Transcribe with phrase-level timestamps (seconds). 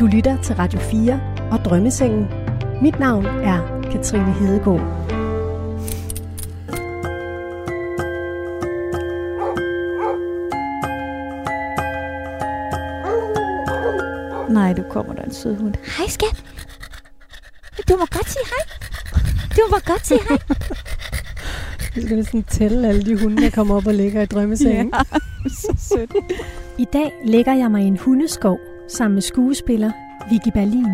[0.00, 1.20] Du lytter til Radio 4
[1.52, 2.26] og Drømmesengen.
[2.82, 4.80] Mit navn er Katrine Hedegaard.
[14.50, 15.74] Nej, du kommer der en sød hund.
[15.98, 16.44] Hej, skat.
[17.88, 18.76] Du må godt sige hej.
[19.56, 20.38] Du må godt sige hej.
[21.96, 24.92] Jeg skal næsten tælle alle de hunde, der kommer op og ligger i drømmesengen.
[24.94, 26.16] Ja, så sødt.
[26.78, 29.90] I dag lægger jeg mig i en hundeskov sammen med skuespiller
[30.30, 30.86] Vicky Berlin.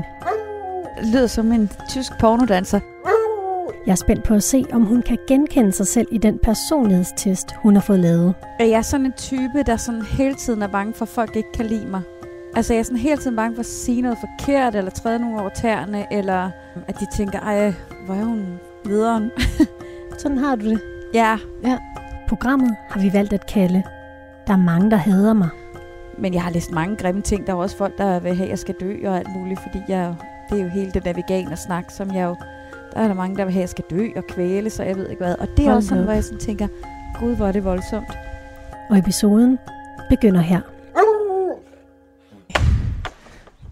[1.12, 2.80] Lyder som en tysk pornodanser.
[3.86, 7.52] Jeg er spændt på at se, om hun kan genkende sig selv i den personlighedstest,
[7.62, 8.34] hun har fået lavet.
[8.60, 11.52] Er jeg sådan en type, der sådan hele tiden er bange for, at folk ikke
[11.54, 12.02] kan lide mig?
[12.56, 15.38] Altså, jeg er sådan hele tiden bange for at sige noget forkert, eller træde nogen
[15.38, 16.50] over tæerne, eller
[16.88, 17.74] at de tænker, ej,
[18.06, 18.46] hvor er hun
[18.84, 19.30] videre.
[20.18, 20.80] Sådan har du det.
[21.14, 21.38] ja,
[22.28, 23.82] Programmet har vi valgt at kalde
[24.46, 25.48] Der er mange, der hader mig.
[26.18, 27.46] Men jeg har læst mange grimme ting.
[27.46, 29.78] Der er også folk, der vil have, at jeg skal dø og alt muligt, fordi
[29.88, 30.14] jeg,
[30.50, 32.36] det er jo hele det der veganer-snak, som jeg jo...
[32.92, 34.96] Der er der mange, der vil have, at jeg skal dø og kvæle, så jeg
[34.96, 35.34] ved ikke hvad.
[35.38, 36.06] Og det er Hold også sådan, da op.
[36.06, 36.68] hvor jeg sådan tænker,
[37.20, 38.18] gud, hvor er det voldsomt.
[38.90, 39.58] Og episoden
[40.10, 40.60] begynder her.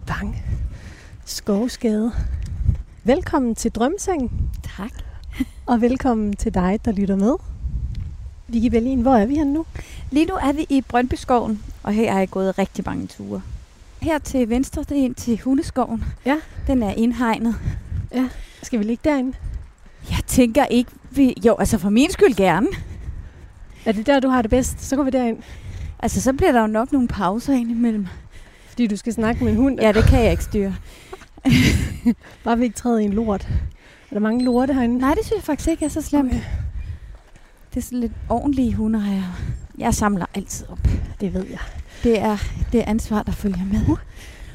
[0.07, 0.35] Bang.
[1.25, 2.11] Skovskade.
[3.03, 4.31] Velkommen til Drømseng,
[4.77, 4.91] Tak.
[5.65, 7.33] og velkommen til dig, der lytter med.
[8.47, 9.65] Vicky Berlin, hvor er vi henne nu?
[10.11, 13.41] Lige nu er vi i Brøndbyskoven, og her har jeg gået rigtig mange ture.
[14.01, 16.03] Her til venstre, det er ind til Hundeskoven.
[16.25, 16.37] Ja.
[16.67, 17.55] Den er indhegnet.
[18.63, 19.37] Skal vi ligge derinde?
[20.09, 21.33] Jeg tænker ikke, vi...
[21.45, 22.67] Jo, altså for min skyld gerne.
[23.85, 24.81] Er det der, du har det bedst?
[24.81, 25.37] Så går vi derind.
[25.99, 28.07] Altså, så bliver der jo nok nogle pauser indimellem.
[28.69, 29.79] Fordi du skal snakke med en hund.
[29.79, 30.75] Ja, det kan jeg ikke styre.
[32.43, 33.47] Bare vi ikke træder i en lort.
[34.09, 34.97] Er der mange lorte herinde?
[34.97, 36.31] Nej, det synes jeg faktisk ikke er så slemt.
[36.31, 36.41] Okay.
[37.73, 39.25] Det er sådan lidt ordentlige hunde, har jeg.
[39.77, 40.79] Jeg samler altid op.
[41.21, 41.59] Det ved jeg.
[42.03, 42.37] Det er
[42.71, 43.79] det er ansvar, der følger med.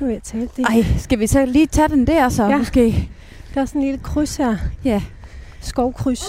[0.00, 0.64] Nu vil jeg tale det.
[0.68, 2.56] Ej, skal vi så lige tage den der så, Ja.
[2.58, 3.10] måske?
[3.54, 4.56] Der er sådan en lille kryds her.
[4.84, 5.02] Ja.
[5.60, 6.24] Skovkryds.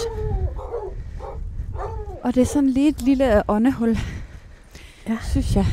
[2.23, 3.97] Og det er sådan lige et lille åndehul,
[5.09, 5.17] Ja.
[5.31, 5.65] synes jeg.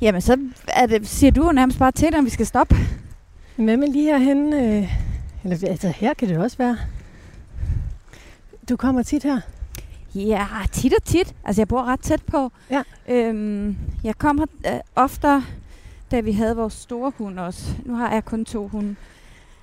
[0.00, 2.76] Jamen, så er det, siger du jo nærmest bare til, om vi skal stoppe.
[3.56, 4.56] Hvad med lige herhenne?
[4.56, 4.96] Øh,
[5.44, 6.76] eller altså, her kan det også være.
[8.68, 9.40] Du kommer tit her.
[10.14, 11.34] Ja, tit og tit.
[11.44, 12.52] Altså, jeg bor ret tæt på.
[12.70, 12.82] Ja.
[13.08, 15.44] Øhm, jeg kommer øh, oftere,
[16.10, 17.62] da vi havde vores store hund også.
[17.84, 18.96] Nu har jeg kun to hunde.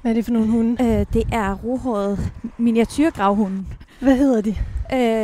[0.01, 0.83] Hvad er det for nogle hunde?
[0.83, 3.67] Øh, det er rohåret miniatyrgravhunden.
[3.99, 4.55] Hvad hedder de?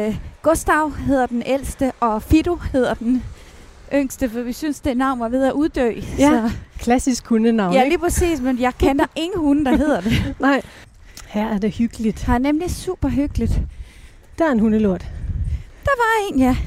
[0.10, 3.24] Øh, Gustav hedder den ældste, og Fido hedder den
[3.94, 5.92] yngste, for vi synes, det navn var ved at uddø.
[6.20, 7.90] Ja, Så, Klassisk hundenavn, ja, ikke?
[7.96, 10.36] lige præcis, men jeg kender ingen hunde, der hedder det.
[10.40, 10.62] Nej.
[11.28, 12.18] Her er det hyggeligt.
[12.28, 13.60] Det er nemlig super hyggeligt.
[14.38, 15.02] Der er en hundelort.
[15.84, 16.58] Der var en, ja.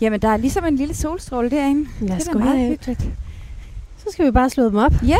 [0.00, 1.88] Jamen, der er ligesom en lille solstråle derinde.
[2.00, 3.00] Lad os det er meget hyggeligt.
[3.98, 4.92] Så skal vi bare slå dem op.
[5.06, 5.18] Ja.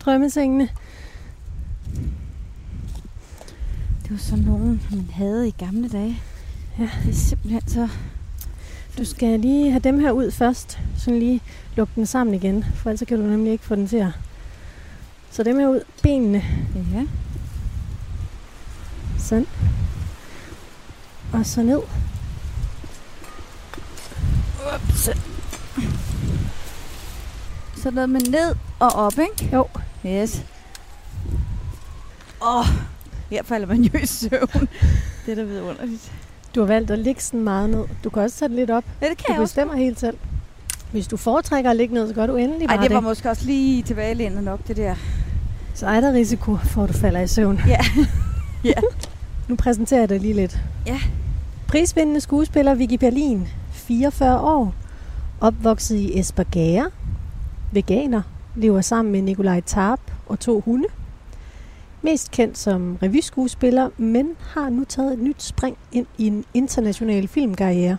[0.00, 0.68] Drømmesengene.
[4.02, 6.20] Det var sådan nogen, man havde i gamle dage.
[6.78, 6.90] Ja.
[7.04, 7.88] Det er simpelthen så...
[8.98, 10.78] Du skal lige have dem her ud først.
[10.96, 11.40] Sådan lige
[11.76, 12.64] lukke den sammen igen.
[12.74, 14.10] For ellers så kan du nemlig ikke få den til at...
[15.30, 15.80] Så dem her ud.
[16.02, 16.44] Benene.
[16.94, 17.06] Ja.
[19.18, 19.46] Sådan.
[21.36, 21.80] Og så ned.
[24.74, 25.10] Ups.
[27.82, 29.56] Så noget med ned og op, ikke?
[29.56, 29.66] Jo.
[30.06, 30.44] Yes.
[32.42, 32.66] Åh, oh,
[33.30, 34.48] her falder man jo i søvn.
[35.26, 36.12] det er da vidunderligt.
[36.54, 37.84] Du har valgt at ligge sådan meget ned.
[38.04, 38.84] Du kan også tage det lidt op.
[39.02, 39.52] Ja, det kan Du jeg også.
[39.52, 40.16] bestemmer helt selv.
[40.92, 43.04] Hvis du foretrækker at ligge ned, så gør du endelig bare Ej, det var det.
[43.08, 44.94] måske også lige tilbagelænet nok, det der.
[45.74, 47.60] Så er der risiko for, at du falder i søvn.
[47.68, 47.78] Ja.
[48.64, 48.72] Ja.
[49.48, 50.58] Nu præsenterer jeg dig lige lidt.
[50.86, 51.00] Ja.
[51.68, 54.74] Prisvindende skuespiller Vicky Berlin, 44 år,
[55.40, 56.90] opvokset i Esbergære,
[57.72, 58.22] veganer,
[58.56, 60.88] lever sammen med Nikolaj Tarp og to hunde.
[62.02, 67.28] Mest kendt som revyskuespiller, men har nu taget et nyt spring ind i en international
[67.28, 67.96] filmkarriere.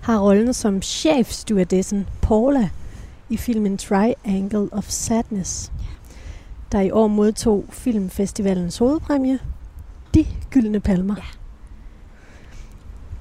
[0.00, 2.68] Har rollen som chefstewardessen Paula
[3.28, 5.72] i filmen Triangle of Sadness,
[6.72, 9.38] der i år modtog filmfestivalens hovedpræmie,
[10.14, 11.14] De Gyldne Palmer.
[11.16, 11.45] Ja.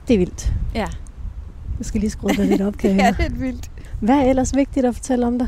[0.07, 0.53] Det er vildt.
[0.73, 0.87] Ja.
[1.77, 3.71] Jeg skal lige skrue dig lidt op, kan ja, det er vildt.
[3.99, 5.47] Hvad er ellers vigtigt at fortælle om dig?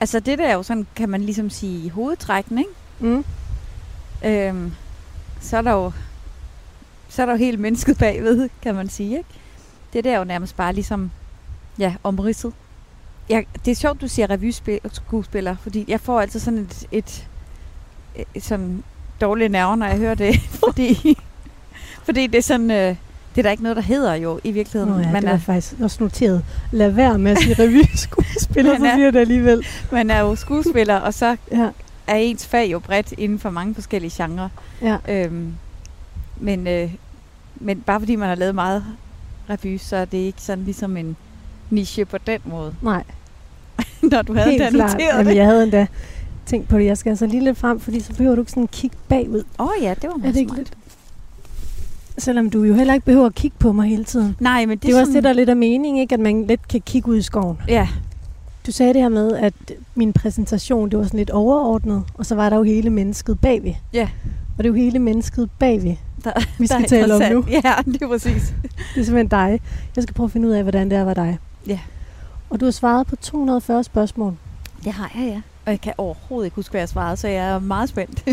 [0.00, 2.70] Altså, det der er jo sådan, kan man ligesom sige, hovedtrækken, ikke?
[3.00, 3.24] Mm.
[4.24, 4.72] Øhm,
[5.40, 5.92] så er der jo
[7.14, 9.28] så er der jo helt mennesket bagved, kan man sige, ikke?
[9.92, 11.10] Det der er jo nærmest bare ligesom,
[11.78, 12.52] ja, omridset.
[13.28, 17.28] Jeg, det er sjovt, du siger revyskuespiller, fordi jeg får altid sådan et, et,
[18.34, 18.84] et sådan
[19.20, 21.18] dårlige nerver, når jeg hører det, fordi,
[22.04, 22.96] fordi det er sådan, øh,
[23.34, 24.94] Det er der ikke noget, der hedder jo i virkeligheden.
[24.94, 26.44] Nå ja, man, det er, faktisk også noteret.
[26.72, 29.66] Lad være med at sige revy-skuespiller, så er- siger det alligevel.
[29.92, 31.68] man er jo skuespiller, og så Ja,
[32.06, 34.48] er ens fag jo bredt inden for mange forskellige genrer.
[34.82, 34.96] ja.
[35.08, 35.52] Øhm,
[36.40, 36.90] men, øh,
[37.56, 38.84] men bare fordi man har lavet meget
[39.50, 41.16] revy, så er det ikke sådan ligesom en
[41.70, 42.74] niche på den måde.
[42.82, 43.02] Nej,
[44.12, 44.92] Når du havde helt da klart.
[44.92, 45.36] noteret Jamen, det.
[45.36, 45.86] jeg havde endda
[46.46, 46.84] tænkt på det.
[46.86, 49.42] Jeg skal altså lige lidt frem, fordi så behøver du ikke sådan kigge bagud.
[49.58, 50.58] Åh oh, ja, det var Er meget det ikke smart.
[50.58, 50.72] lidt?
[52.18, 54.36] Selvom du jo heller ikke behøver at kigge på mig hele tiden.
[54.40, 56.14] Nej, men det, Det er jo også det, der er lidt af mening, ikke?
[56.14, 57.58] at man let kan kigge ud i skoven.
[57.68, 57.88] Ja,
[58.66, 59.54] Du sagde det her med, at
[59.94, 63.74] min præsentation, det var sådan lidt overordnet, og så var der jo hele mennesket bagved.
[63.92, 64.08] Ja.
[64.58, 67.44] Og det er jo hele mennesket bagved, der, vi der skal tale om nu.
[67.64, 68.54] Ja, det er præcis.
[68.94, 69.60] Det er simpelthen dig.
[69.96, 71.38] Jeg skal prøve at finde ud af, hvordan det er var dig.
[71.66, 71.78] Ja.
[72.50, 74.36] Og du har svaret på 240 spørgsmål.
[74.84, 75.40] Det har jeg, ja.
[75.66, 78.24] Og jeg kan overhovedet ikke huske, hvad jeg svarede, så jeg er meget spændt.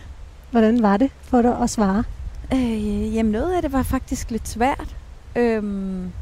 [0.50, 2.04] Hvordan var det for dig at svare?
[2.52, 4.96] Øh, jamen noget af det var faktisk lidt svært.
[5.36, 6.12] Øhm,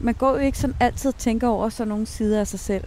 [0.00, 2.84] man går jo ikke sådan altid og tænker over sådan nogle sider af sig selv.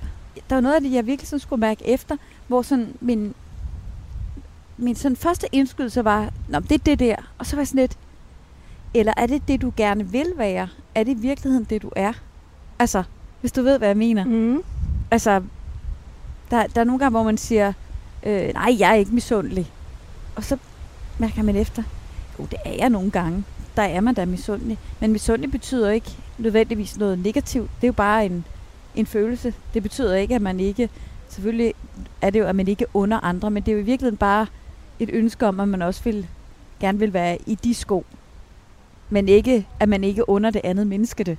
[0.49, 3.33] Der var noget af det, jeg virkelig sådan skulle mærke efter, hvor sådan min,
[4.77, 7.15] min sådan første indskydelse var, Nå, det er det der.
[7.37, 7.97] Og så var jeg sådan lidt,
[8.93, 10.67] eller er det det, du gerne vil være?
[10.95, 12.13] Er det i virkeligheden det, du er?
[12.79, 13.03] Altså,
[13.41, 14.25] hvis du ved, hvad jeg mener.
[14.25, 14.61] Mm.
[15.11, 15.41] Altså,
[16.51, 17.73] der, der er nogle gange, hvor man siger,
[18.23, 19.71] øh, nej, jeg er ikke misundelig.
[20.35, 20.57] Og så
[21.19, 21.83] mærker man efter,
[22.39, 23.43] jo, det er jeg nogle gange.
[23.75, 24.77] Der er man da misundelig.
[24.99, 27.69] Men misundelig betyder ikke nødvendigvis noget negativt.
[27.75, 28.45] Det er jo bare en,
[28.95, 29.53] en følelse.
[29.73, 30.89] Det betyder ikke, at man ikke...
[31.29, 31.73] Selvfølgelig
[32.21, 34.47] er det jo, at man ikke under andre, men det er jo i virkeligheden bare
[34.99, 36.27] et ønske om, at man også vil,
[36.79, 38.05] gerne vil være i de sko.
[39.09, 41.37] Men ikke, at man ikke under det andet menneske det.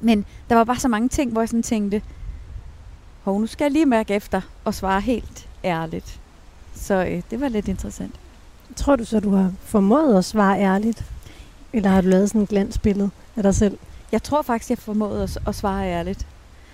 [0.00, 2.02] Men der var bare så mange ting, hvor jeg sådan tænkte,
[3.22, 6.20] hov, nu skal jeg lige mærke efter og svare helt ærligt.
[6.74, 8.14] Så øh, det var lidt interessant.
[8.76, 11.04] Tror du så, du har formået at svare ærligt?
[11.72, 13.78] Eller har du lavet sådan et glansbillede af dig selv?
[14.12, 16.26] Jeg tror faktisk, jeg formåede at, at svare ærligt.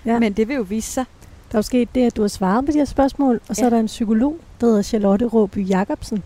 [0.05, 0.11] Ja.
[0.13, 0.19] Ja.
[0.19, 1.05] Men det vil jo vise sig.
[1.51, 3.61] Der er jo sket det, at du har svaret på de her spørgsmål, og så
[3.61, 3.65] Ja.
[3.65, 6.23] er der en psykolog, der hedder Charlotte Råby Jacobsen,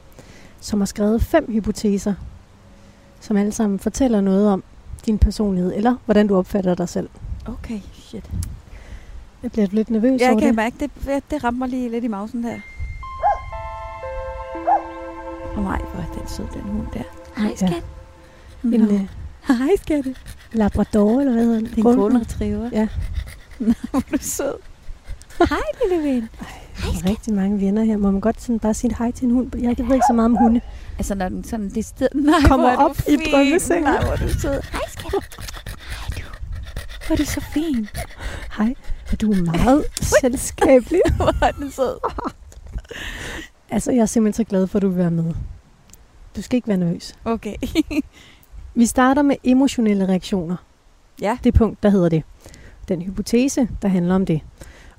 [0.62, 2.13] som har skrevet fem hypoteser,
[3.19, 4.63] som alle sammen fortæller noget om
[5.06, 7.09] din personlighed, eller hvordan du opfatter dig selv.
[7.45, 8.29] Okay, shit.
[9.44, 10.56] Jeg bliver lidt nervøs Jeg over kan det.
[10.56, 12.56] mærke, det, det, det rammer mig lige lidt i mausen der.
[15.63, 17.04] Nej, hvor er den sød, den hund der.
[17.38, 17.56] Hej, Ja.
[17.56, 17.84] skat.
[18.63, 18.94] En Nå.
[18.94, 19.08] øh,
[19.48, 20.06] Hej, skat.
[20.06, 20.16] Det
[20.52, 21.68] labrador, eller hvad hedder den?
[21.68, 22.69] er en golden retriever.
[22.72, 22.88] Ja.
[23.60, 24.54] Nå, hvor er du sød.
[25.50, 25.58] Hej,
[25.90, 26.30] lille ven.
[26.78, 27.98] Der er rigtig mange venner her.
[27.98, 29.52] Må man godt sådan bare sige hej til en hund?
[29.58, 30.62] Jeg ved ikke så meget om hunde.
[30.98, 32.08] Altså, når den sådan, det sted...
[32.16, 33.84] Nej, Kommer er op i drømmesengen.
[33.84, 34.62] Nej, hvor er du sød.
[34.72, 35.12] Hej, skat.
[35.12, 36.24] Hej, du.
[37.08, 37.88] Hvor er du så fin.
[38.58, 38.74] Hej.
[39.12, 41.02] Er du er meget selskabelig?
[41.16, 41.98] Hvor er den sød.
[43.71, 45.33] Altså, jeg er simpelthen så glad for, at du vil være med.
[46.35, 47.15] Du skal ikke være nervøs.
[47.25, 47.56] Okay.
[48.75, 50.56] Vi starter med emotionelle reaktioner.
[51.21, 51.38] ja.
[51.44, 52.23] Det punkt, der hedder det.
[52.88, 54.41] Den hypotese, der handler om det.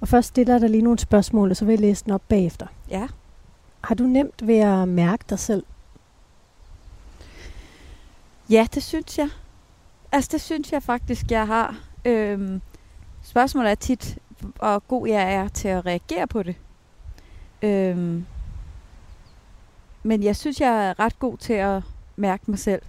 [0.01, 2.23] Og først stiller jeg dig lige nogle spørgsmål, og så vil jeg læse den op
[2.29, 2.67] bagefter.
[2.91, 3.07] Ja.
[3.85, 5.65] Har du nemt ved at mærke dig selv?
[8.51, 9.29] Ja, det synes jeg.
[10.13, 11.77] Altså, det synes jeg faktisk, jeg har.
[12.05, 12.61] Øhm,
[13.23, 16.55] spørgsmålet er tit, hvor god jeg er til at reagere på det.
[17.63, 18.27] Øhm,
[20.03, 21.83] men jeg synes, jeg er ret god til at
[22.17, 22.83] mærke mig selv.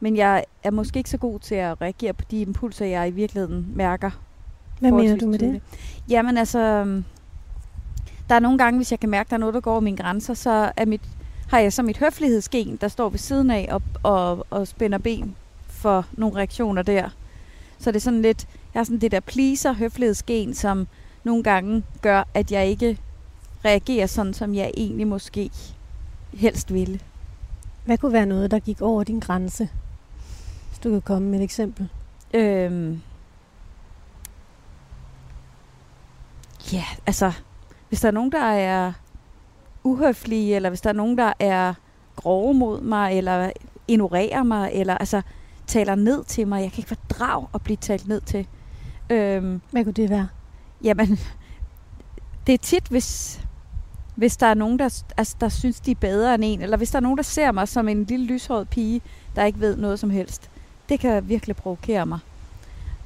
[0.00, 3.10] Men jeg er måske ikke så god til at reagere på de impulser, jeg i
[3.10, 4.10] virkeligheden mærker.
[4.80, 5.62] Hvad mener du med det?
[6.08, 7.04] Jamen altså, øhm,
[8.28, 9.80] der er nogle gange, hvis jeg kan mærke, at der er noget, der går over
[9.80, 11.00] mine grænser, så er mit,
[11.48, 15.36] har jeg så mit høflighedsgen, der står ved siden af og, og, og spænder ben
[15.68, 17.08] for nogle reaktioner der.
[17.78, 20.86] Så det er sådan lidt, jeg har sådan det der pleaser høflighedsgen, som
[21.24, 22.98] nogle gange gør, at jeg ikke
[23.64, 25.50] reagerer sådan, som jeg egentlig måske
[26.34, 27.00] helst ville.
[27.84, 29.68] Hvad kunne være noget, der gik over din grænse?
[30.68, 31.88] Hvis du kan komme med et eksempel.
[32.34, 33.00] Øhm.
[36.72, 37.32] Ja, altså,
[37.88, 38.92] hvis der er nogen, der er
[39.84, 41.74] uhøflige, eller hvis der er nogen, der er
[42.16, 43.50] grove mod mig, eller
[43.88, 45.22] ignorerer mig, eller altså
[45.66, 46.62] taler ned til mig.
[46.62, 48.46] Jeg kan ikke fordrage at blive talt ned til.
[49.10, 50.28] Øhm, Hvad kunne det være?
[50.84, 51.18] jamen,
[52.46, 53.40] det er tit, hvis,
[54.16, 56.90] hvis der er nogen, der, altså, der synes, de er bedre end en, eller hvis
[56.90, 59.00] der er nogen, der ser mig som en lille lyshåret pige,
[59.36, 60.50] der ikke ved noget som helst.
[60.88, 62.18] Det kan virkelig provokere mig.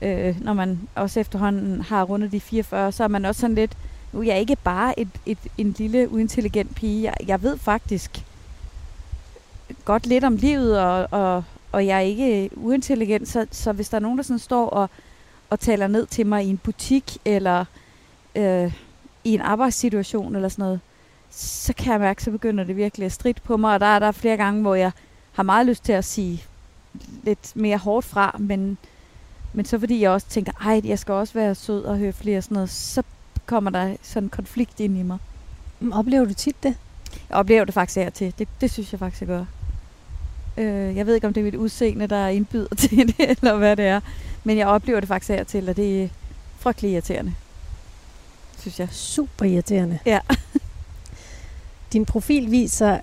[0.02, 3.76] Øh, når man også efterhånden har rundet de 44, så er man også sådan lidt,
[4.12, 7.02] nu er jeg ikke bare et, et, en lille uintelligent pige.
[7.02, 8.24] Jeg, jeg ved faktisk
[9.84, 13.96] godt lidt om livet, og, og, og jeg er ikke uintelligent, så, så hvis der
[13.96, 14.90] er nogen, der sådan står og,
[15.50, 17.64] og taler ned til mig i en butik, eller
[18.34, 18.74] øh,
[19.24, 20.80] i en arbejdssituation, eller sådan noget,
[21.30, 23.98] så kan jeg mærke, så begynder det virkelig at stride på mig, og der er
[23.98, 24.92] der flere gange, hvor jeg
[25.32, 26.44] har meget lyst til at sige
[27.22, 28.78] lidt mere hårdt fra, men,
[29.52, 32.42] men så fordi jeg også tænker, ej, jeg skal også være sød og høflig og
[32.42, 33.02] sådan noget, så
[33.46, 35.18] kommer der sådan en konflikt ind i mig.
[35.92, 36.74] Oplever du tit det?
[37.28, 38.34] Jeg oplever det faktisk her til.
[38.38, 39.44] Det, det synes jeg faktisk, jeg gør.
[40.56, 43.76] Øh, jeg ved ikke, om det er mit udseende, der indbyder til det, eller hvad
[43.76, 44.00] det er.
[44.44, 46.08] Men jeg oplever det faktisk her til, og det er
[46.58, 47.34] frygtelig irriterende.
[48.58, 48.88] Synes jeg.
[48.90, 49.98] Super irriterende.
[50.06, 50.20] Ja.
[51.92, 52.98] Din profil viser,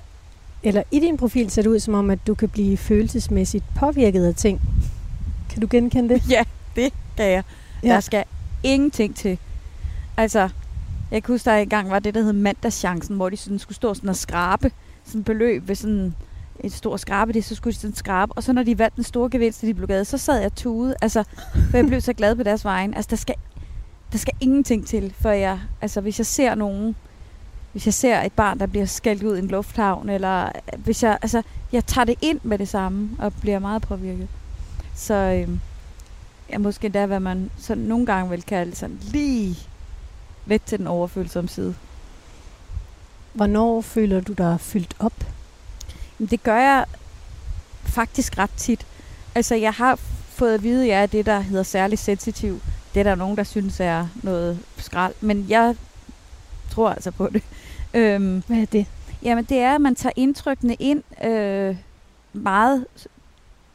[0.63, 4.25] eller i din profil ser det ud som om, at du kan blive følelsesmæssigt påvirket
[4.25, 4.61] af ting.
[5.49, 6.23] Kan du genkende det?
[6.29, 6.43] Ja,
[6.75, 7.43] det kan jeg.
[7.83, 7.87] Ja.
[7.87, 8.23] Der skal
[8.63, 9.37] ingenting til.
[10.17, 10.49] Altså,
[11.11, 13.93] jeg kan huske, der engang var det, der hed mandagschancen, hvor de sådan skulle stå
[13.93, 14.71] sådan og skrabe
[15.07, 16.15] sådan beløb ved sådan
[16.59, 18.33] et stort skrabe, det, så skulle de sådan skrabe.
[18.35, 20.95] Og så når de vandt den store gevinst, de blev glade, så sad jeg tude.
[21.01, 21.23] Altså,
[21.69, 22.93] for jeg blev så glad på deres vejen.
[22.93, 23.35] Altså, der skal,
[24.11, 26.95] der skal ingenting til, for jeg, altså, hvis jeg ser nogen,
[27.77, 31.17] hvis jeg ser et barn, der bliver skældt ud i en lufthavn, eller hvis jeg,
[31.21, 31.41] altså,
[31.71, 34.27] jeg tager det ind med det samme, og bliver meget påvirket.
[34.95, 35.59] Så øhm,
[36.49, 39.57] ja, måske der, hvad man sådan nogle gange vil kalde sådan lige
[40.45, 41.75] lidt til den overfølsomme side.
[43.33, 45.25] Hvornår føler du dig fyldt op?
[46.17, 46.85] Men det gør jeg
[47.83, 48.85] faktisk ret tit.
[49.35, 52.61] Altså, jeg har fået at vide, at jeg er det, der hedder særlig sensitiv.
[52.93, 55.13] Det er der nogen, der synes er noget skrald.
[55.21, 55.75] Men jeg
[56.69, 57.43] tror altså på det.
[57.97, 58.85] Øhm, Hvad er det?
[59.23, 61.75] Jamen, det er, at man tager indtrykkene ind øh,
[62.33, 62.85] meget,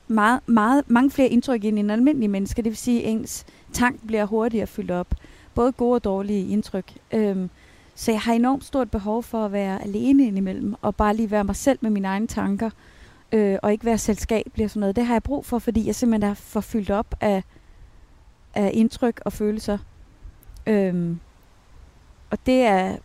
[0.09, 2.63] meget, meget, mange flere indtryk ind i en almindelig menneske.
[2.63, 5.15] Det vil sige, at ens tank bliver hurtigere fyldt op.
[5.55, 6.93] Både gode og dårlige indtryk.
[7.13, 7.51] Øhm,
[7.95, 11.45] så jeg har enormt stort behov for at være alene indimellem, og bare lige være
[11.45, 12.71] mig selv med mine egne tanker,
[13.33, 14.97] øh, og ikke være selskabelig og sådan noget.
[14.97, 17.43] Det har jeg brug for, fordi jeg simpelthen er for fyldt op af,
[18.55, 19.79] af indtryk og følelser.
[20.67, 21.21] Øhm,
[22.31, 22.97] og det er,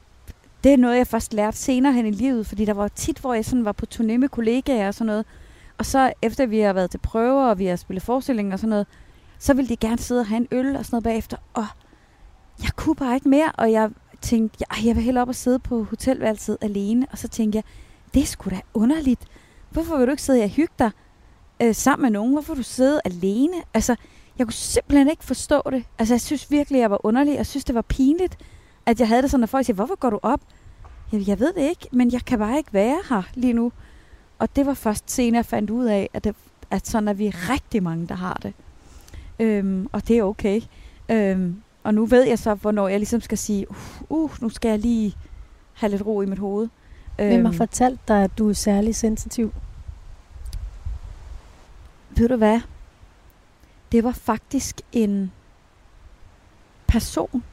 [0.64, 3.34] det er noget, jeg først lærte senere hen i livet, fordi der var tit, hvor
[3.34, 5.26] jeg sådan var på turné med kollegaer og sådan noget.
[5.78, 8.70] Og så efter vi har været til prøver, og vi har spillet forestillinger og sådan
[8.70, 8.88] noget,
[9.40, 11.38] så ville de gerne sidde og have en øl og sådan noget bagefter.
[11.54, 11.66] Og
[12.64, 13.90] jeg kunne bare ikke mere, og jeg
[14.22, 17.08] tænkte, jeg, jeg vil hellere op og sidde på hotelværelset alene.
[17.12, 17.64] Og så tænkte jeg,
[18.14, 19.26] det er sgu da underligt.
[19.70, 20.92] Hvorfor vil du ikke sidde og hygge dig
[21.62, 22.34] øh, sammen med nogen?
[22.34, 23.54] Hvorfor vil du sidde alene?
[23.74, 23.96] Altså,
[24.38, 25.84] jeg kunne simpelthen ikke forstå det.
[26.00, 27.36] Altså, jeg synes virkelig, jeg var underlig.
[27.36, 28.38] Jeg synes, det var pinligt,
[28.88, 30.42] at jeg havde det sådan, at folk siger, hvorfor går du op?
[31.12, 33.72] Jeg, jeg ved det ikke, men jeg kan bare ikke være her lige nu.
[34.40, 36.36] Og det var først senere, jeg fandt ud af, at, det,
[36.72, 38.54] at sådan er vi rigtig mange, der har det.
[39.40, 40.62] Øhm, og det er okay.
[41.10, 43.78] Øhm, og nu ved jeg så, hvornår jeg ligesom skal sige, uh,
[44.10, 45.16] uh nu skal jeg lige
[45.74, 46.68] have lidt ro i mit hoved.
[47.16, 49.54] Hvem har Øhm, fortalt dig, at du er særlig sensitiv?
[52.10, 52.62] ved du hvad?
[53.92, 55.32] Det var faktisk en
[56.88, 57.44] person,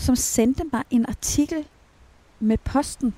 [0.00, 1.64] som sendte mig en artikel
[2.40, 3.14] med posten.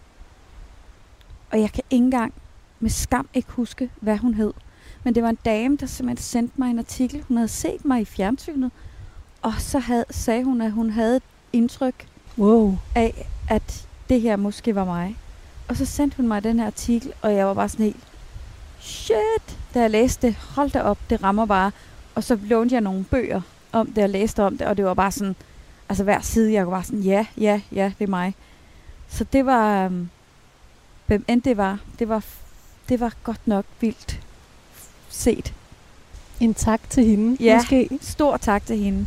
[1.51, 2.35] Og jeg kan ikke engang
[2.81, 4.53] med skam ikke huske, hvad hun hed.
[5.05, 7.25] Men det var en dame, der simpelthen sendte mig en artikel.
[7.29, 8.71] Hun havde set mig i fjernsynet,
[9.43, 11.23] og så havde, sagde hun, at hun havde et
[11.53, 12.07] indtryk
[12.39, 12.79] Wow.
[12.95, 15.17] af, at det her måske var mig.
[15.69, 18.05] Og så sendte hun mig den her artikel, og jeg var bare sådan helt,
[18.81, 21.71] shit, da jeg læste det, hold da op, det rammer bare.
[22.15, 23.41] Og så lånte jeg nogle bøger
[23.73, 25.37] om det, og læste om det, og det var bare sådan,
[25.93, 28.35] altså hver side, jeg var bare sådan, ja, ja, ja, det er mig.
[29.09, 30.09] Så det var, øhm,
[31.07, 32.25] hvem end det var, det var,
[32.89, 34.21] det var godt nok vildt
[35.11, 35.55] set.
[36.41, 37.57] En tak til hende, Ja.
[37.57, 37.89] måske.
[38.01, 39.07] Stor tak til hende.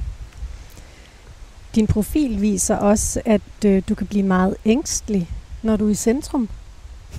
[1.75, 5.29] Din profil viser også, at øh, du kan blive meget ængstelig,
[5.63, 6.49] når du er i centrum.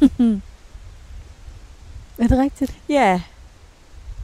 [2.18, 2.74] Er det rigtigt?
[2.88, 3.20] ja,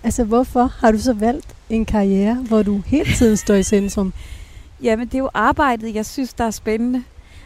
[0.05, 4.13] Altså, hvorfor har du så valgt en karriere, hvor du hele tiden står i centrum?
[4.83, 7.05] Jamen, det er jo arbejdet, jeg synes, der er spændende.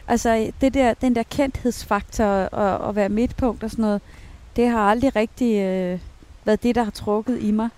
[0.08, 4.00] Altså, det der, den der kendthedsfaktor og og være midtpunkt og sådan noget,
[4.56, 5.98] det har aldrig rigtig øh,
[6.44, 7.68] været det, der har trukket i mig.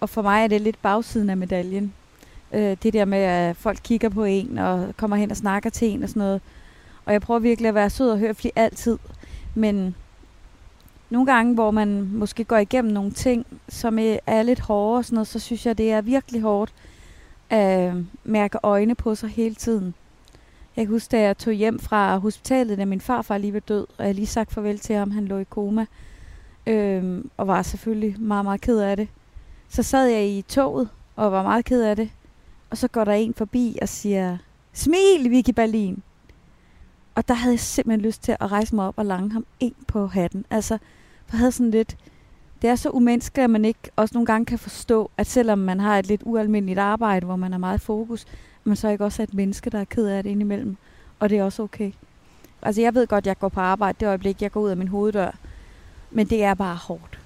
[0.00, 1.92] Og for mig er det lidt bagsiden af medaljen.
[2.52, 5.88] Øh, det der med, at folk kigger på en og kommer hen og snakker til
[5.88, 6.40] en og sådan noget.
[7.04, 8.98] Og jeg prøver virkelig at være sød og høflig altid.
[9.54, 9.94] Men
[11.10, 15.04] nogle gange, hvor man måske går igennem nogle ting, som er- er lidt hårde og
[15.04, 16.72] sådan noget, så synes jeg, det er virkelig hårdt
[17.50, 19.94] at mærke øjne på sig hele tiden.
[20.76, 23.86] Jeg kan huske, da jeg tog hjem fra hospitalet, da min farfar lige var død,
[23.98, 25.86] og jeg lige sagt farvel til ham, han lå i koma,
[26.66, 29.08] øhm, og var selvfølgelig meget, meget ked af det.
[29.68, 32.10] Så sad jeg i toget, og var meget ked af det,
[32.70, 34.38] og så går der en forbi og siger,
[34.72, 36.02] smil, Vicky Berlin.
[37.14, 39.74] Og der havde jeg simpelthen lyst til at rejse mig op og lange ham ind
[39.86, 40.44] på hatten.
[40.50, 40.78] Altså,
[41.26, 41.96] for jeg havde sådan lidt,
[42.64, 45.80] det er så umenneskeligt, at man ikke også nogle gange kan forstå, at selvom man
[45.80, 49.22] har et lidt ualmindeligt arbejde, hvor man har meget fokus, at man så ikke også
[49.22, 50.76] er et menneske, der er ked af det indimellem.
[51.20, 51.92] Og det er også okay.
[52.62, 54.76] Altså jeg ved godt, at jeg går på arbejde det øjeblik, jeg går ud af
[54.76, 55.30] min hoveddør.
[56.10, 57.18] Men det er bare hårdt.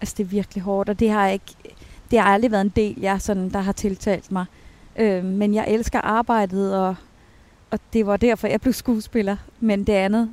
[0.00, 1.54] Altså, det er virkelig hårdt, og det har ikke,
[2.10, 4.44] det har aldrig været en del, jeg sådan, der har tiltalt mig.
[4.96, 6.96] Øh, men jeg elsker arbejdet, og,
[7.70, 9.36] og det var derfor, jeg blev skuespiller.
[9.60, 10.30] Men det andet,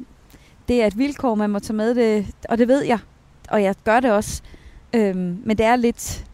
[0.67, 2.99] det er et vilkår, man må tage med det, og det ved jeg,
[3.51, 4.41] og jeg gør det også.
[4.94, 6.25] Øh, men det er lidt,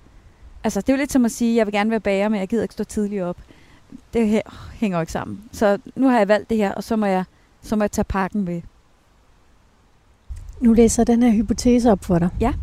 [0.64, 2.48] altså det er jo lidt som at sige, jeg vil gerne være bager, men jeg
[2.48, 3.38] gider ikke stå tidligt op.
[4.14, 4.42] Det her
[4.74, 5.44] hænger jo ikke sammen.
[5.52, 7.24] Så nu har jeg valgt det her, og så må jeg,
[7.62, 8.62] så må jeg tage pakken med.
[10.60, 12.30] Nu læser jeg den her hypotese op for dig.
[12.40, 12.54] Ja.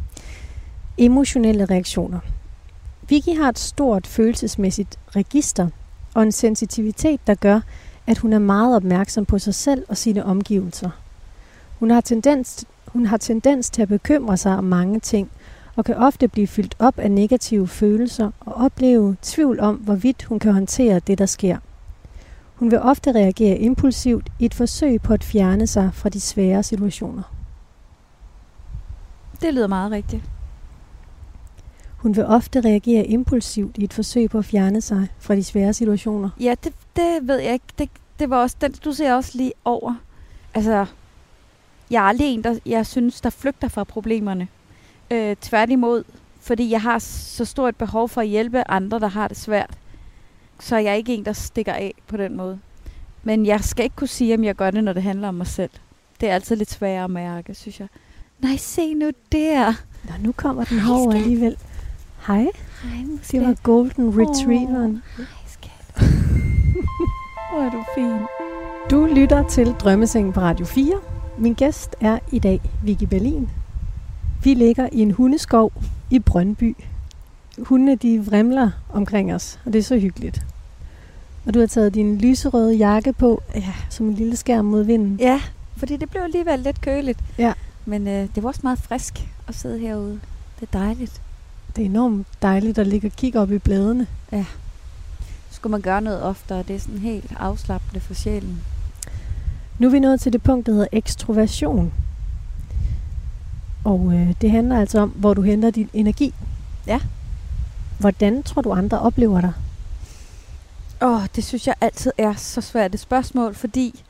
[0.98, 2.20] Emotionelle reaktioner.
[3.08, 5.68] Vicky har et stort følelsesmæssigt register
[6.14, 7.60] og en sensitivitet, der gør,
[8.06, 10.90] at hun er meget opmærksom på sig selv og sine omgivelser.
[11.78, 15.30] Hun har tendens, hun har tendens til at bekymre sig om mange ting,
[15.76, 20.38] og kan ofte blive fyldt op af negative følelser og opleve tvivl om, hvorvidt hun
[20.38, 21.58] kan håndtere det, der sker.
[22.54, 26.62] Hun vil ofte reagere impulsivt i et forsøg på at fjerne sig fra de svære
[26.62, 27.22] situationer.
[29.40, 30.22] Det lyder meget rigtigt.
[31.96, 35.72] Hun vil ofte reagere impulsivt i et forsøg på at fjerne sig fra de svære
[35.72, 36.30] situationer.
[36.40, 37.64] Ja, det, det ved jeg ikke.
[37.78, 39.94] Det, det var også den, du ser også lige over.
[40.54, 40.86] Altså,
[41.92, 44.48] jeg er aldrig en, der jeg synes, der flygter fra problemerne.
[45.10, 46.04] Øh, tværtimod,
[46.40, 49.78] fordi jeg har så stort et behov for at hjælpe andre, der har det svært.
[50.60, 52.58] Så jeg er ikke en, der stikker af på den måde.
[53.22, 55.46] Men jeg skal ikke kunne sige, om jeg gør det, når det handler om mig
[55.46, 55.70] selv.
[56.20, 57.88] Det er altid lidt sværere at mærke, synes jeg.
[58.38, 59.72] Nej, se nu der.
[60.04, 61.56] Nå, nu kommer den herover alligevel.
[62.26, 62.46] Hej,
[62.82, 65.02] Hej, det var Golden Retrieveren.
[65.16, 66.08] Hej, skat.
[67.52, 68.26] Hvor er du fin.
[68.90, 71.11] Du lytter til Drømmesengen på Radio 4.
[71.42, 73.50] Min gæst er i dag Vicky Berlin.
[74.44, 75.72] Vi ligger i en hundeskov
[76.10, 76.76] i Brøndby.
[77.58, 80.46] Hundene de vrimler omkring os, og det er så hyggeligt.
[81.46, 85.16] Og du har taget din lyserøde jakke på, ja, som en lille skærm mod vinden.
[85.20, 85.40] Ja,
[85.76, 87.18] fordi det blev alligevel lidt køligt.
[87.38, 87.52] Ja.
[87.86, 90.20] Men øh, det var også meget frisk at sidde herude.
[90.60, 91.22] Det er dejligt.
[91.76, 94.06] Det er enormt dejligt at ligge og kigge op i bladene.
[95.50, 98.62] Skulle man gøre noget oftere, det er sådan helt afslappende for sjælen.
[99.78, 101.92] Nu er vi nået til det punkt, der hedder ekstroversion.
[103.84, 106.34] Og øh, det handler altså om, hvor du henter din energi.
[106.86, 107.00] Ja.
[107.98, 109.52] Hvordan tror du, andre oplever dig?
[111.02, 114.04] Åh, oh, det synes jeg altid er så svært et spørgsmål, fordi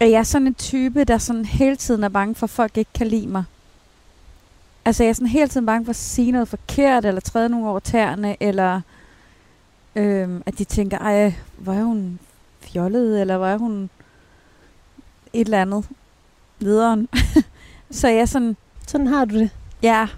[0.00, 2.90] jeg er sådan en type, der sådan hele tiden er bange for, at folk ikke
[2.94, 3.44] kan lide mig.
[4.84, 7.66] Altså, jeg er sådan hele tiden bange for at sige noget forkert, eller træde nogen
[7.66, 8.80] over tæerne, eller
[9.96, 12.18] øhm, at de tænker, ej, hvor er hun
[12.60, 13.90] fjollet, eller hvor er hun
[15.34, 15.84] et eller andet
[16.58, 17.08] lederen.
[17.90, 19.50] så jeg sådan, Sådan har du det.
[19.82, 20.08] ja,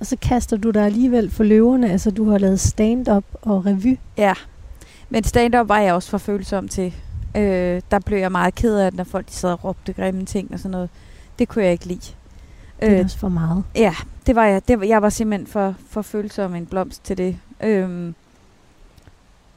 [0.00, 1.90] Og så kaster du dig alligevel for løverne.
[1.90, 3.98] Altså, du har lavet stand-up og revy.
[4.16, 4.34] Ja,
[5.10, 6.94] men stand-up var jeg også for følsom til.
[7.36, 10.52] Øh, der blev jeg meget ked af, når folk de sad og råbte grimme ting
[10.52, 10.90] og sådan noget.
[11.38, 12.00] Det kunne jeg ikke lide.
[12.80, 13.64] Det er Øh, også for meget.
[13.74, 13.94] ja,
[14.26, 14.68] det var jeg.
[14.68, 17.36] Det var, jeg var simpelthen for, for følsom en blomst til det.
[17.62, 18.14] Øhm,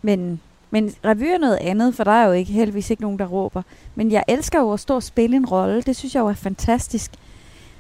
[0.02, 3.26] men, men revy er noget andet, for der er jo ikke heldigvis ikke nogen, der
[3.26, 3.62] råber.
[3.96, 5.82] Men jeg elsker jo at stå og spille en rolle.
[5.82, 7.12] Det synes jeg jo er fantastisk.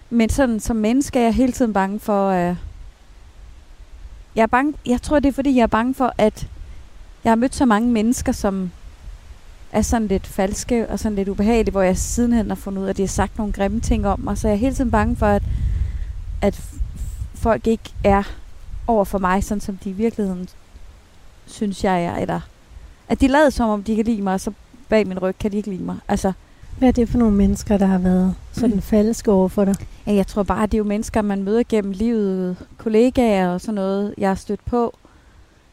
[0.09, 2.29] Men sådan som menneske er jeg hele tiden bange for...
[2.29, 2.55] Øh,
[4.35, 6.47] jeg, er bange, jeg tror, det er fordi, jeg er bange for, at
[7.23, 8.71] jeg har mødt så mange mennesker, som
[9.71, 12.89] er sådan lidt falske og sådan lidt ubehagelige, hvor jeg sidenhen har fundet ud af,
[12.89, 14.37] at de har sagt nogle grimme ting om mig.
[14.37, 15.43] Så jeg er hele tiden bange for, at,
[16.41, 16.61] at
[17.35, 18.23] folk ikke er
[18.87, 20.49] over for mig, sådan som de i virkeligheden
[21.45, 22.15] synes, jeg er.
[22.15, 22.39] Eller
[23.09, 24.51] at de lader som om, de kan lide mig, og så
[24.89, 25.97] bag min ryg kan de ikke lide mig.
[26.07, 26.31] Altså,
[26.77, 29.75] Hvad er det for nogle mennesker, der har været sådan falske over for dig?
[30.07, 33.75] ja, jeg tror bare, det er jo mennesker, man møder gennem livet, kollegaer og sådan
[33.75, 34.97] noget, jeg har stødt på.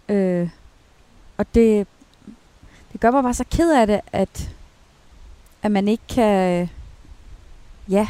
[0.08, 0.48] Øh,
[1.36, 1.86] og det,
[2.92, 4.50] det gør mig bare så ked af det, at,
[5.62, 6.68] at man ikke kan...
[7.88, 8.08] Ja.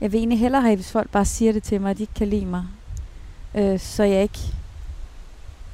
[0.00, 2.14] Jeg vil egentlig hellere have, hvis folk bare siger det til mig, at de ikke
[2.14, 2.64] kan lide mig.
[3.54, 4.54] Øh, så jeg ikke...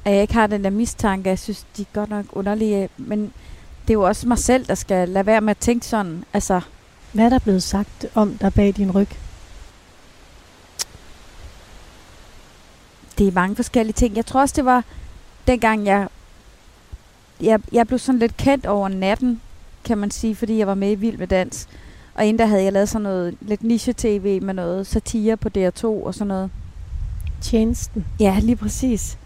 [0.07, 2.89] At jeg ikke har den der mistanke, jeg synes, de er godt nok underlige.
[2.97, 3.21] Men
[3.81, 6.23] det er jo også mig selv, der skal lade være med at tænke sådan.
[6.33, 6.61] Altså,
[7.13, 9.07] Hvad er der blevet sagt om dig bag din ryg?
[13.17, 14.15] det er mange forskellige ting.
[14.15, 14.83] Jeg tror også, det var
[15.47, 16.07] dengang, jeg,
[17.41, 19.41] jeg, jeg blev sådan lidt kendt over natten,
[19.83, 21.67] kan man sige, fordi jeg var med i Vild med Dans.
[22.15, 25.85] Og inden der havde jeg lavet sådan noget lidt niche-tv med noget satire på DR2
[25.85, 26.49] og sådan noget.
[27.41, 28.05] Tjenesten.
[28.19, 29.17] Ja, lige præcis.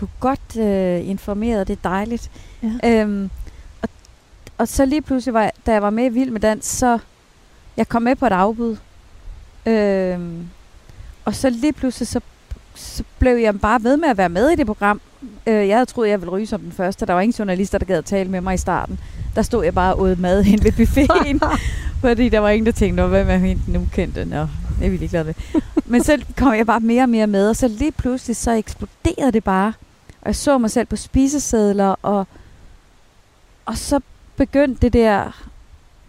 [0.00, 2.30] Du er godt øh, informeret, det er dejligt.
[2.62, 3.00] Ja.
[3.02, 3.30] Øhm,
[3.82, 3.88] og,
[4.58, 6.98] og så lige pludselig, var jeg, da jeg var med i Vild med Dans, så
[7.76, 8.76] jeg kom med på et afbud.
[9.66, 10.46] Øhm,
[11.24, 12.20] og så lige pludselig, så,
[12.74, 15.00] så blev jeg bare ved med at være med i det program.
[15.46, 17.06] Øh, jeg havde troet, jeg ville ryge som den første.
[17.06, 19.00] Der var ingen journalister, der gad at tale med mig i starten.
[19.34, 21.40] der stod jeg bare og åd mad hen ved buffeten.
[22.00, 24.24] fordi der var ingen, der tænkte, "Nå, hvem er hende den ukendte?
[24.24, 24.40] Nå,
[24.78, 25.34] det er vi ligeglade med.
[25.84, 29.32] Men så kom jeg bare mere og mere med, og så lige pludselig, så eksploderede
[29.32, 29.72] det bare.
[30.20, 32.26] Og jeg så mig selv på spisesedler, og,
[33.66, 34.00] og så
[34.36, 35.44] begyndte det der,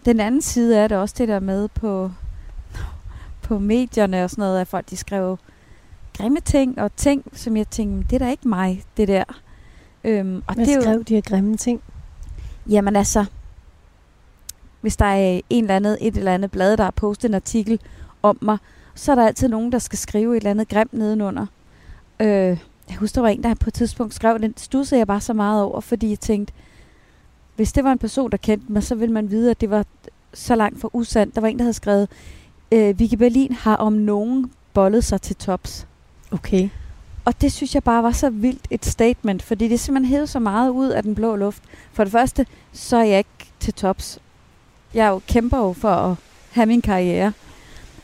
[0.04, 2.10] den anden side af det også, det der med på,
[3.42, 5.38] på medierne og sådan noget, at folk de skrev
[6.18, 9.24] grimme ting, og ting, som jeg tænkte, det er da ikke mig, det der.
[10.04, 11.82] Øhm, og Hvad det er jo, skrev de her grimme ting?
[12.68, 13.24] Jamen altså,
[14.80, 17.80] hvis der er en eller andet, et eller andet blad, der har postet en artikel
[18.22, 18.58] om mig,
[18.94, 21.46] så er der altid nogen, der skal skrive et eller andet grimt nedenunder.
[22.20, 22.58] Øh,
[22.90, 25.32] jeg husker, der var en, der på et tidspunkt skrev, den stussede jeg bare så
[25.32, 26.52] meget over, fordi jeg tænkte,
[27.56, 29.84] hvis det var en person, der kendte mig, så ville man vide, at det var
[30.34, 31.34] så langt fra usandt.
[31.34, 32.08] Der var en, der havde skrevet,
[32.72, 35.86] øh, Vicky Berlin har om nogen bollet sig til tops.
[36.30, 36.68] Okay.
[37.24, 40.38] Og det synes jeg bare var så vildt et statement, fordi det simpelthen hævede så
[40.38, 41.62] meget ud af den blå luft.
[41.92, 44.18] For det første, så er jeg ikke til tops.
[44.94, 46.16] Jeg jo kæmper jo for at
[46.50, 47.32] have min karriere.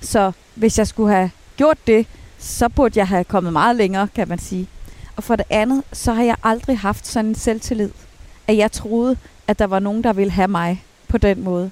[0.01, 2.07] Så hvis jeg skulle have gjort det,
[2.39, 4.69] så burde jeg have kommet meget længere, kan man sige.
[5.17, 7.91] Og for det andet, så har jeg aldrig haft sådan en selvtillid,
[8.47, 11.71] at jeg troede, at der var nogen, der ville have mig på den måde.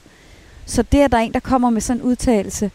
[0.66, 2.70] Så det, at der er en, der kommer med sådan en udtalelse,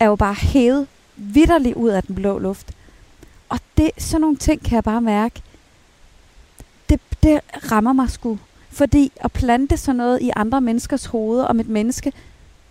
[0.00, 0.86] er jo bare hævet
[1.16, 2.72] vidderligt ud af den blå luft.
[3.48, 5.42] Og det, sådan nogle ting kan jeg bare mærke,
[6.88, 7.40] det, det
[7.72, 8.38] rammer mig sgu.
[8.70, 12.12] Fordi at plante sådan noget i andre menneskers hoveder om et menneske,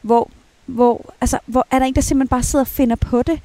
[0.02, 0.30] hvor,
[0.66, 3.40] hvor, altså, hvor er der en, der simpelthen bare sidder og finder på det,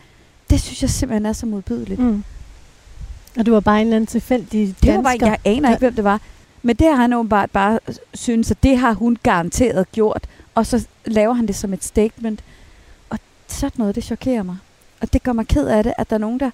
[0.51, 2.01] det synes jeg simpelthen er så modbydeligt.
[2.01, 2.25] Mm.
[3.39, 5.27] Og det var bare en eller anden tilfældig Det var bare, dansker.
[5.27, 6.21] jeg aner ikke, hvem det var.
[6.63, 7.79] Men det har han åbenbart bare
[8.15, 10.27] synes, at det har hun garanteret gjort.
[10.55, 12.45] Og så laver han det som et statement.
[13.11, 13.19] Og
[13.49, 14.57] sådan noget, det chokerer mig.
[15.01, 16.51] Og det gør mig ked af det, at der er nogen, der,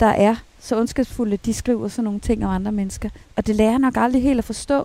[0.00, 3.08] der er så ondskabsfulde, de skriver sådan nogle ting om andre mennesker.
[3.36, 4.84] Og det lærer jeg nok aldrig helt at forstå.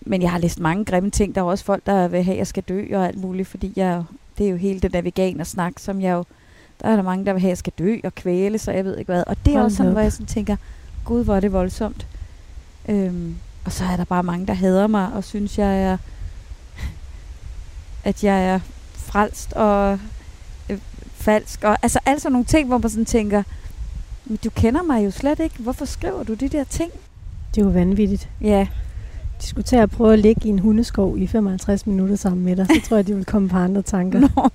[0.00, 1.34] Men jeg har læst mange grimme ting.
[1.34, 3.72] Der er også folk, der vil have, at jeg skal dø og alt muligt, fordi
[3.76, 4.04] jeg,
[4.38, 6.24] det er jo hele den der veganer-snak, som jeg jo...
[6.82, 8.84] Der er der mange, der vil have, at jeg skal dø og kvæle, så jeg
[8.84, 9.24] ved ikke hvad.
[9.26, 9.94] Og det er Hold også sådan, op.
[9.94, 10.56] hvor jeg sådan tænker,
[11.04, 12.06] gud, hvor er det voldsomt.
[12.88, 15.96] Øhm, og så er der bare mange, der hader mig og synes, jeg er,
[18.04, 18.60] at jeg er
[18.94, 19.98] frelst og
[20.70, 20.78] øh,
[21.14, 21.64] falsk.
[21.64, 23.42] Og, altså sådan nogle ting, hvor man sådan tænker,
[24.24, 25.56] men du kender mig jo slet ikke.
[25.58, 26.90] Hvorfor skriver du de der ting?
[27.54, 28.28] Det er jo vanvittigt.
[28.40, 28.66] Ja,
[29.42, 32.56] De skulle tage at prøve at ligge i en hundeskov i 55 minutter sammen med
[32.56, 32.66] dig.
[32.66, 34.20] Så tror jeg, de vil komme på andre tanker.
[34.20, 34.50] Nå.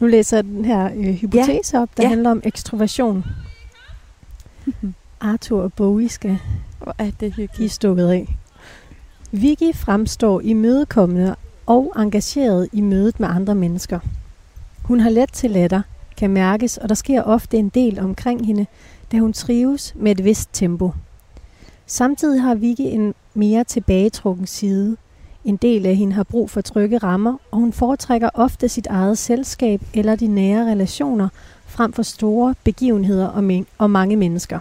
[0.00, 2.08] Nu læser jeg den her øh, hypotese op, der Ja.
[2.08, 3.24] handler om ekstroversion.
[5.20, 6.38] Arthur og Bowie skal
[6.82, 7.72] hvor er det de hyggeligt.
[7.72, 8.36] stukket af.
[9.32, 13.98] Vicky fremstår imødekommende og engageret i mødet med andre mennesker.
[14.82, 15.82] Hun har let til latter,
[16.16, 18.66] kan mærkes, og der sker ofte en del omkring hende,
[19.12, 20.92] da hun trives med et vist tempo.
[21.86, 24.96] Samtidig har Vicky en mere tilbagetrukken side.
[25.46, 29.18] En del af hende har brug for trygge rammer, og hun foretrækker ofte sit eget
[29.18, 31.28] selskab eller de nære relationer
[31.66, 34.58] frem for store begivenheder og, men- og mange mennesker.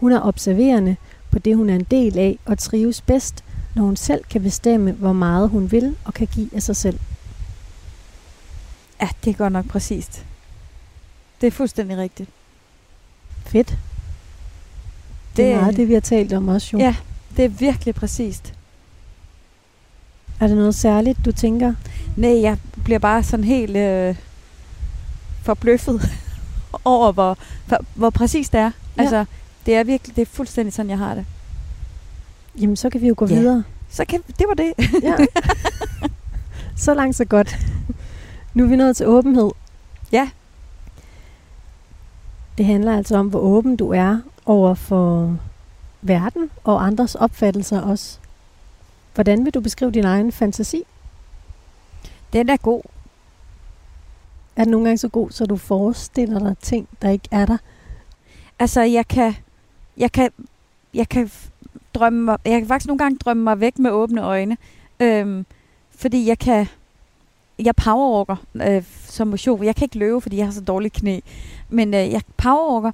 [0.00, 0.96] Hun er observerende
[1.30, 4.92] på det, hun er en del af, og trives bedst, når hun selv kan bestemme,
[4.92, 6.98] hvor meget hun vil og kan give af sig selv.
[9.02, 10.24] Ja, det er godt nok præcist.
[11.40, 12.30] Det er fuldstændig rigtigt.
[13.46, 13.78] Fedt.
[15.36, 16.78] Det er Det- meget det, vi har talt om også, jo.
[16.78, 16.94] Ja,
[17.36, 18.52] det er virkelig præcist.
[20.40, 21.74] Er det noget særligt, du tænker?
[22.16, 24.16] Nej, jeg bliver bare sådan helt øh,
[25.42, 26.00] forbløffet
[26.84, 28.70] over, hvor, hvor, hvor præcist det er.
[28.96, 29.02] Ja.
[29.02, 29.24] Altså,
[29.66, 31.24] det er virkelig, det er fuldstændig sådan, jeg har det.
[32.60, 33.34] Jamen, så kan vi jo gå Ja.
[33.34, 33.64] videre.
[33.90, 34.72] Så kan, det var det.
[35.02, 35.16] Ja.
[36.76, 37.56] så langt, så godt.
[38.54, 39.50] Nu er vi nået til åbenhed.
[40.12, 40.28] Ja.
[42.58, 45.36] Det handler altså om, hvor åben du er over for
[46.02, 48.18] verden og andres opfattelser også.
[49.16, 50.82] Hvordan vil du beskrive din egen fantasi?
[52.32, 52.82] Den er god.
[54.56, 57.56] Er den nogle gange så god, så du forestiller dig ting, der ikke er der?
[58.58, 59.34] Altså, jeg kan,
[59.96, 60.30] jeg kan,
[60.94, 61.30] jeg kan
[61.94, 64.56] drømme mig, jeg kan faktisk nogle gange drømme mig væk med åbne øjne.
[65.00, 65.46] Øhm,
[65.90, 66.66] fordi jeg kan,
[67.58, 69.64] jeg powerwalker øh, som motion.
[69.64, 71.20] Jeg kan ikke løbe, fordi jeg har så dårlige knæ.
[71.68, 72.92] Men øh, jeg powerwalker.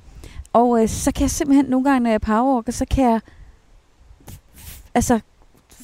[0.53, 3.21] Og øh, så kan jeg simpelthen nogle gange, når jeg powerwalker, så kan jeg
[4.95, 5.21] altså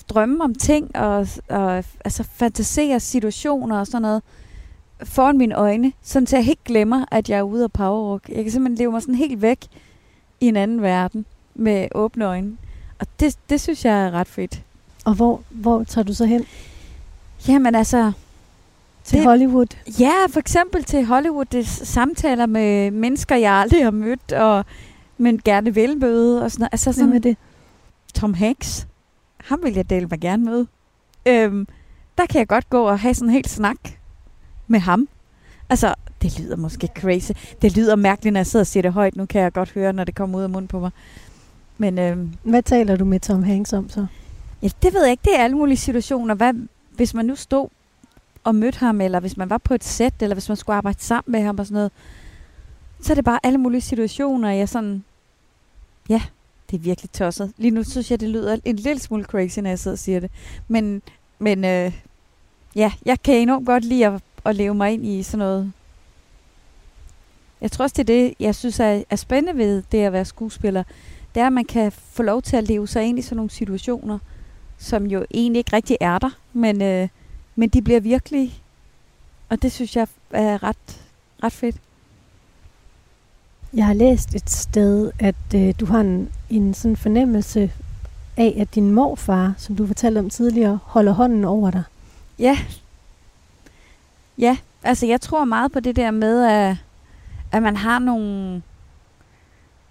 [0.08, 4.22] drømme om ting og, og altså fantasere situationer og sådan noget
[5.04, 8.28] foran mine øjne, sådan så jeg helt glemmer, at jeg er ude af powerwalk.
[8.28, 9.58] Jeg kan simpelthen leve mig sådan helt væk
[10.40, 12.56] i en anden verden med åbne øjne.
[12.98, 14.62] Og det, det synes jeg er ret fedt.
[15.04, 16.44] Og hvor, hvor tager du så hen?
[17.48, 18.12] Jamen altså,
[19.04, 19.66] Til Det- Hollywood?
[20.00, 24.64] ja, for eksempel til Hollywood, det er samtaler med mennesker, jeg aldrig har mødt, og
[25.18, 26.72] men gerne vil møde og sådan noget.
[26.72, 27.36] Altså Hvem er sådan, det?
[28.14, 28.86] Tom Hanks
[29.48, 30.66] ham vil jeg dele mig gerne med.
[31.26, 31.68] Øhm,
[32.18, 33.76] der kan jeg godt gå og have sådan en helt snak
[34.66, 35.08] med ham.
[35.70, 37.32] Altså, det lyder måske crazy.
[37.62, 39.16] Det lyder mærkeligt, når jeg sidder og siger det højt.
[39.16, 40.90] Nu kan jeg godt høre, når det kommer ud af munden på mig.
[41.78, 44.06] Men øhm, Hvad taler du med Tom Hanks om så?
[44.62, 45.22] ja, det ved jeg ikke.
[45.24, 46.34] Det er alle mulige situationer.
[46.34, 46.54] Hvad,
[46.96, 47.68] hvis man nu stod
[48.44, 51.02] og mødte ham, eller hvis man var på et sæt, eller hvis man skulle arbejde
[51.02, 51.92] sammen med ham og sådan noget,
[53.00, 55.04] så er det bare alle mulige situationer, jeg sådan,
[56.08, 56.22] ja,
[56.70, 57.52] det er virkelig tosset.
[57.56, 60.20] Lige nu synes jeg, det lyder en lille smule crazy, når jeg sidder og siger
[60.20, 60.30] det.
[60.68, 61.02] Men,
[61.38, 61.92] men øh,
[62.76, 65.72] ja, jeg kan enormt godt lide at, at leve mig ind i sådan noget.
[67.60, 70.24] Jeg tror også, det er det, jeg synes er, er spændende ved det at være
[70.24, 70.82] skuespiller.
[71.34, 73.50] Det er, at man kan få lov til at leve sig ind i sådan nogle
[73.50, 74.18] situationer,
[74.78, 77.08] som jo egentlig ikke rigtig er der, men, øh,
[77.56, 78.54] men de bliver virkelige.
[79.48, 81.02] Og det synes jeg er ret,
[81.42, 81.76] ret fedt.
[83.74, 87.72] Jeg har læst et sted, at øh, du har en, en sådan fornemmelse
[88.36, 91.82] af, at din morfar, som du fortalte om tidligere, holder hånden over dig.
[92.38, 92.58] Ja.
[94.38, 96.76] Ja, altså jeg tror meget på det der med, at,
[97.52, 98.62] at man har nogle...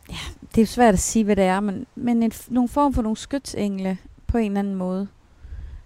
[0.10, 0.18] Ja,
[0.56, 3.18] det er svært at sige, hvad det er, men, men en, nogle form for nogle
[3.18, 5.08] skytsengle på en eller anden måde.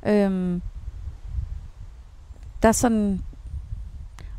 [0.06, 0.62] Øhm,
[2.62, 3.22] der er sådan...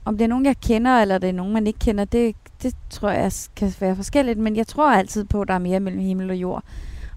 [0.05, 2.75] Om det er nogen, jeg kender, eller det er nogen, man ikke kender, det, det
[2.91, 6.03] tror jeg kan være forskelligt, men jeg tror altid på, at der er mere mellem
[6.03, 6.65] himmel og jord.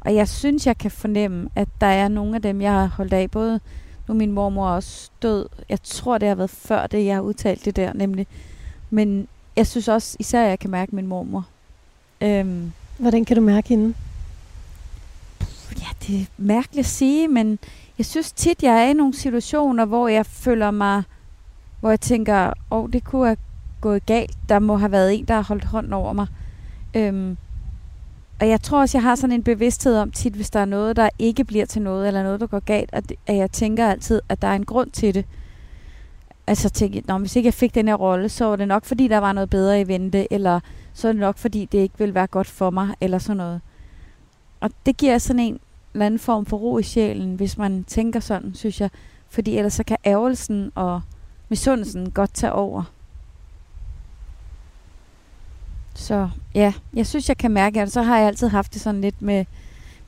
[0.01, 3.13] Og jeg synes, jeg kan fornemme, at der er nogle af dem, jeg har holdt
[3.13, 3.59] af, både
[4.07, 5.45] nu min mormor også død.
[5.69, 8.27] Jeg tror, det har været før det, jeg har udtalt det der, nemlig.
[8.89, 11.47] Men jeg synes også, især jeg kan mærke min mormor.
[12.21, 13.93] Øhm, Hvordan kan du mærke hende?
[15.79, 17.59] ja, det er mærkeligt at sige, men
[17.97, 21.03] jeg synes tit, jeg er i nogle situationer, hvor jeg føler mig,
[21.79, 23.37] hvor jeg tænker, åh, oh, det kunne have
[23.85, 24.37] gået galt.
[24.49, 26.27] Der må have været en, der har holdt hånden over mig.
[26.95, 27.37] Øhm,
[28.39, 30.95] og jeg tror også, jeg har sådan en bevidsthed om tit, hvis der er noget,
[30.95, 34.21] der ikke bliver til noget, eller noget, der går galt, at, at jeg tænker altid,
[34.29, 35.25] at der er en grund til det.
[36.47, 39.07] Altså tænke, Nå, hvis ikke jeg fik den her rolle, så var det nok, fordi
[39.07, 40.59] der var noget bedre i vente, eller
[40.93, 43.61] så er det nok, fordi det ikke ville være godt for mig, eller sådan noget.
[44.59, 45.59] Og det giver sådan en
[45.93, 48.89] eller anden form for ro i sjælen, hvis man tænker sådan, synes jeg.
[49.29, 51.01] Fordi ellers så kan ærgelsen og
[51.49, 52.94] misundelsen godt tage over.
[55.95, 59.01] Så ja, jeg synes, jeg kan mærke, at så har jeg altid haft det sådan
[59.01, 59.45] lidt med...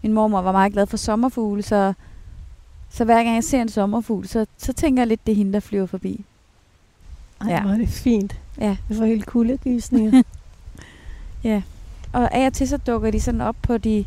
[0.01, 1.93] Min mormor var meget glad for sommerfugle, så,
[2.89, 5.53] så hver gang jeg ser en sommerfugl, så, så tænker jeg lidt, det er hende,
[5.53, 6.25] der flyver forbi.
[7.41, 7.61] Ej, Ja.
[7.61, 8.39] hvor er det fint.
[8.59, 8.77] Ja.
[8.89, 10.23] Det får helt kuldegysninger.
[11.43, 11.61] Ja.
[12.13, 14.05] Og af og til så dukker de sådan op på de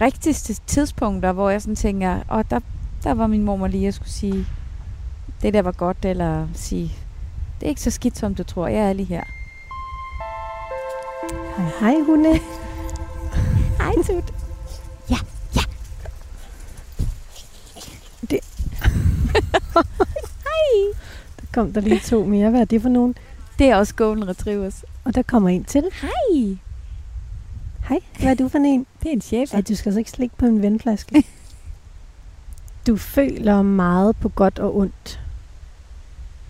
[0.00, 2.60] rigtigste tidspunkter, hvor jeg sådan tænker, og der,
[3.04, 4.46] der var min mormor lige at skulle sige,
[5.42, 6.92] det der var godt, eller sige,
[7.60, 9.22] det er ikke så skidt, som du tror, jeg er lige her.
[11.56, 12.38] Hej, hej hunde.
[13.78, 14.34] Hej, Tut.
[21.40, 22.50] Der kom der lige to mere.
[22.50, 23.14] Hvad er det for nogen?
[23.58, 24.84] Det er også Golden Retrievers.
[25.04, 25.84] Og der kommer en til.
[26.02, 26.56] Hej.
[27.88, 28.86] Hej, hvad er du for en?
[29.02, 29.54] Det er en chef.
[29.54, 31.24] Ja, du skal altså ikke slikke på en vandflaske.
[32.86, 35.20] du føler meget på godt og ondt.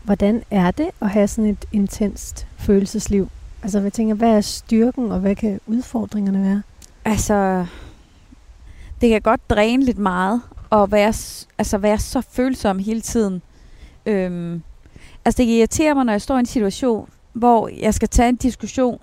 [0.03, 3.29] Hvordan er det at have sådan et intenst følelsesliv?
[3.65, 6.63] Altså, hvad tænker, hvad er styrken, og hvad kan udfordringerne være?
[7.05, 7.67] Altså,
[9.01, 11.15] det kan godt dræne lidt meget, og være,
[11.59, 13.43] altså være så følsom hele tiden.
[14.07, 14.63] Øhm,
[15.25, 18.37] altså, det irriterer mig, når jeg står i en situation, hvor jeg skal tage en
[18.37, 19.01] diskussion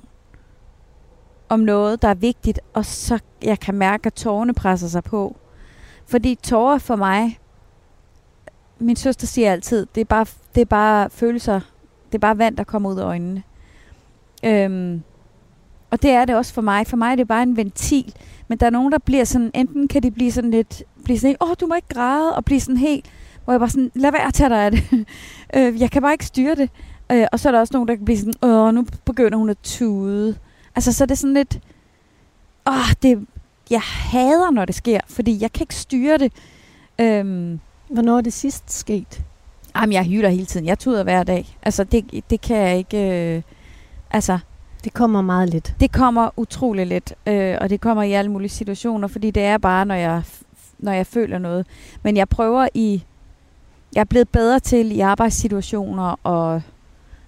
[1.50, 5.36] om noget, der er vigtigt, og så jeg kan mærke, at tårerne presser sig på.
[6.06, 7.39] Fordi tårer for mig,
[8.80, 11.60] min søster siger altid, det er bare, det er bare følelser,
[12.06, 13.43] det er bare vand, der kommer ud af øjnene.
[14.43, 15.01] Øhm,
[15.91, 16.88] og det er det også for mig.
[16.88, 18.13] For mig er det bare en ventil.
[18.47, 21.36] Men der er nogen, der bliver sådan, enten kan de blive sådan lidt, blive sådan,
[21.41, 23.06] åh, du må ikke græde, og blive sådan helt,
[23.43, 24.84] hvor jeg bare sådan, lad være at tage dig af det.
[25.56, 26.69] øh, jeg kan bare ikke styre det.
[27.12, 29.49] Øh, og så er der også nogen, der kan blive sådan, åh, nu begynder hun
[29.49, 30.36] at tude.
[30.75, 31.60] Altså, så er det sådan lidt,
[32.67, 33.27] åh, det,
[33.69, 36.34] jeg hader, når det sker, fordi jeg kan ikke styre det.
[36.99, 37.60] Øhm,
[37.91, 39.21] Hvornår er det sidst sket?
[39.75, 40.65] jamen, jeg hyler hele tiden.
[40.65, 41.58] Jeg tuder hver dag.
[41.63, 42.97] Altså, det, det kan jeg ikke...
[42.97, 43.41] Øh,
[44.12, 44.39] altså,
[44.84, 45.76] Det kommer meget lidt.
[45.80, 49.58] det kommer utrolig let, øh, og det kommer i alle mulige situationer, fordi det er
[49.58, 50.24] bare, når jeg,
[50.80, 51.67] når jeg føler noget.
[52.04, 53.04] Men jeg prøver i...
[53.95, 56.62] Jeg er blevet bedre til i arbejdssituationer, og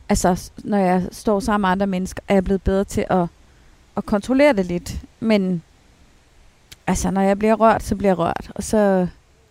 [0.10, 3.26] altså, når jeg står sammen med andre mennesker, er jeg blevet bedre til at,
[3.98, 5.02] at kontrollere det lidt.
[5.20, 5.62] Men
[6.88, 9.08] altså, når jeg bliver rørt, så bliver jeg rørt, og så,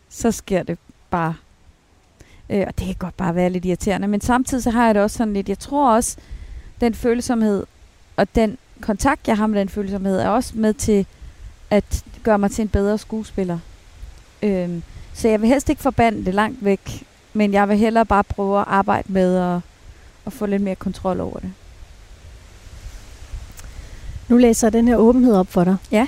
[0.09, 0.79] så sker det
[1.11, 1.35] bare.
[2.51, 4.09] Øh, og det kan godt bare være lidt irriterende.
[4.09, 6.17] Men samtidig så har jeg det også sådan lidt, jeg tror også,
[6.83, 7.67] den følsomhed
[8.17, 11.07] og den kontakt, jeg har med den følsomhed, er også med til
[11.71, 13.59] at gøre mig til en bedre skuespiller.
[14.43, 14.83] Øhm,
[15.15, 18.61] så jeg vil helst ikke forbande det langt væk, men jeg vil hellere bare prøve
[18.61, 19.61] at arbejde med at,
[20.27, 21.53] at få lidt mere kontrol over det.
[24.29, 25.77] Nu læser jeg den her åbenhed op for dig.
[25.91, 26.07] Ja.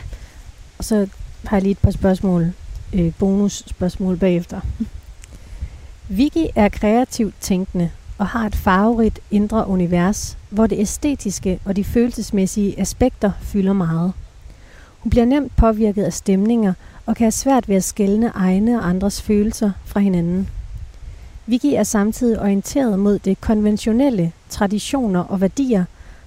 [0.79, 1.09] Og så
[1.45, 2.53] har jeg lige et par spørgsmål,
[2.93, 4.61] øh, bonusspørgsmål bagefter.
[6.09, 11.85] Vicky er kreativt tænkende og har et farverigt indre univers, hvor det æstetiske og de
[11.85, 14.12] følelsesmæssige aspekter fylder meget.
[14.98, 16.72] Hun bliver nemt påvirket af stemninger
[17.07, 20.48] og kan have svært ved at skelne egne og andres følelser fra hinanden.
[21.46, 25.85] Vicky er samtidig orienteret mod det konventionelle, traditioner og værdier,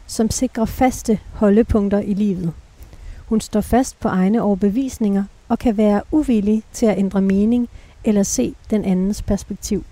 [0.08, 2.54] som sikrer faste holdepunkter i livet.
[3.26, 7.69] Hun står fast på egne overbevisninger og kan være uvillig til at ændre mening
[8.04, 9.84] eller se den andens perspektiv.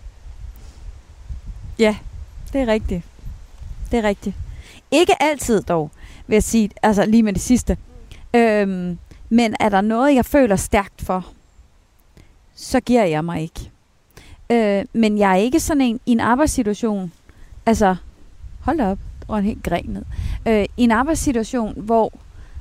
[1.79, 1.95] Ja,
[2.53, 3.03] det er rigtigt.
[3.91, 4.35] Det er rigtigt.
[4.91, 5.91] Ikke altid dog,
[6.27, 7.77] vil jeg sige, altså lige med det sidste.
[8.33, 8.97] Øhm,
[9.29, 11.25] men er der noget, jeg føler stærkt for,
[12.55, 13.71] så giver jeg mig ikke.
[14.49, 17.11] Øh, men jeg er ikke sådan en i en arbejdssituation,
[17.65, 17.95] altså,
[18.59, 20.03] hold da op, og en helt gren ned.
[20.47, 22.13] Øh, I en arbejdssituation, hvor,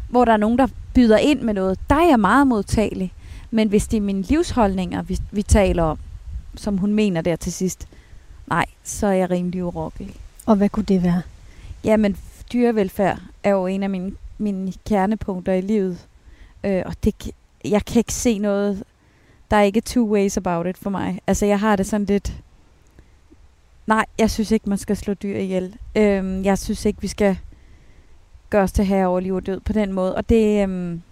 [0.08, 3.12] hvor der er nogen, der byder ind med noget, der er jeg meget modtagelig.
[3.50, 5.98] Men hvis det er mine livsholdninger, vi, vi taler om,
[6.54, 7.88] som hun mener der til sidst,
[8.46, 10.14] nej, så er jeg rimelig urokkelig.
[10.46, 11.22] Og hvad kunne det være?
[11.84, 12.16] Jamen,
[12.52, 16.06] dyrevelfærd er jo en af mine, mine kernepunkter i livet.
[16.64, 17.30] Øh, og det,
[17.64, 18.84] jeg kan ikke se noget,
[19.50, 21.20] der er ikke two ways about it for mig.
[21.26, 22.32] Altså, jeg har det sådan lidt...
[23.86, 25.76] Nej, jeg synes ikke, man skal slå dyr ihjel.
[25.96, 27.38] Øhm, jeg synes ikke, vi skal
[28.50, 30.14] gøre os til her over liv og død på den måde.
[30.14, 30.62] Og det...
[30.62, 31.02] Øhm,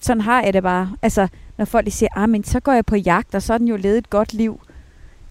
[0.00, 0.96] sådan har jeg det bare.
[1.02, 3.68] Altså, når folk siger, ah, men så går jeg på jagt, og så er den
[3.68, 4.60] jo levet et godt liv.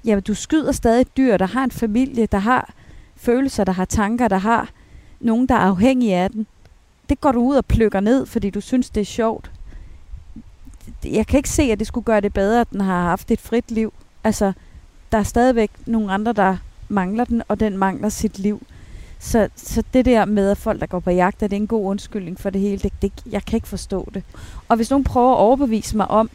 [0.05, 2.73] Jamen, du skyder stadig et dyr, der har en familie, der har
[3.15, 4.69] følelser, der har tanker, der har
[5.19, 6.47] nogen, der er afhængige af den.
[7.09, 9.51] Det går du ud og plukker ned, fordi du synes, det er sjovt.
[11.03, 13.41] Jeg kan ikke se, at det skulle gøre det bedre, at den har haft et
[13.41, 13.93] frit liv.
[14.23, 14.53] Altså,
[15.11, 16.57] der er stadigvæk nogle andre, der
[16.89, 18.61] mangler den, og den mangler sit liv.
[19.19, 21.85] Så, så det der med, at folk, der går på jagt, er det en god
[21.85, 24.23] undskyldning for det hele, det, det, jeg kan ikke forstå det.
[24.67, 26.29] Og hvis nogen prøver at overbevise mig om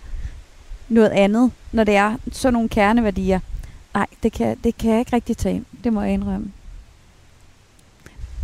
[0.89, 3.41] noget andet, når det er sådan nogle kerneværdier,
[3.95, 5.65] nej, det kan, det kan jeg ikke rigtig tage.
[5.85, 6.53] Det må jeg indrømme.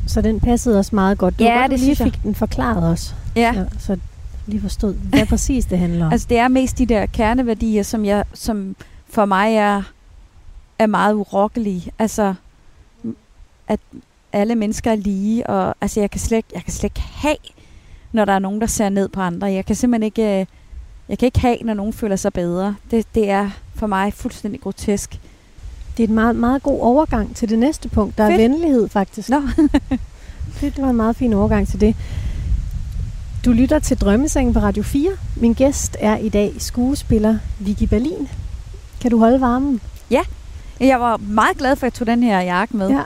[0.06, 1.38] Så den passede os meget godt.
[1.38, 2.12] Du Ja, godt, det lige synes jeg.
[2.14, 3.14] fik den forklaret os.
[3.36, 3.54] Ja.
[3.54, 3.98] Så, så
[4.46, 6.12] lige forstod, hvad præcis det handler om.
[6.12, 8.76] Altså det er mest de der kerneværdier, som, jeg, som
[9.10, 9.82] for mig er,
[10.78, 11.92] er meget urokkelige.
[11.98, 12.34] Altså,
[13.68, 13.80] at
[14.32, 17.36] alle mennesker er lige, og altså, jeg, kan slet, jeg kan slet ikke have,
[18.12, 19.46] når der er nogen, der ser ned på andre.
[19.46, 20.46] Jeg kan simpelthen ikke, øh,
[21.08, 22.74] jeg kan ikke have, når nogen føler sig bedre.
[22.90, 25.20] Det, det er for mig fuldstændig grotesk.
[25.96, 28.18] Det er en meget, meget god overgang til det næste punkt.
[28.18, 28.40] Der er Fedt.
[28.40, 29.28] venlighed, faktisk.
[29.28, 29.42] Nå.
[30.60, 31.96] det, det var en meget fin overgang til det.
[33.44, 35.10] Du lytter til Drømmesengen på Radio 4.
[35.36, 38.28] Min gæst er i dag skuespiller Vicky Berlin.
[39.00, 39.80] Kan du holde varmen?
[40.80, 42.90] Jeg var meget glad for, at jeg tog den her jakke med.
[42.90, 43.02] Ja.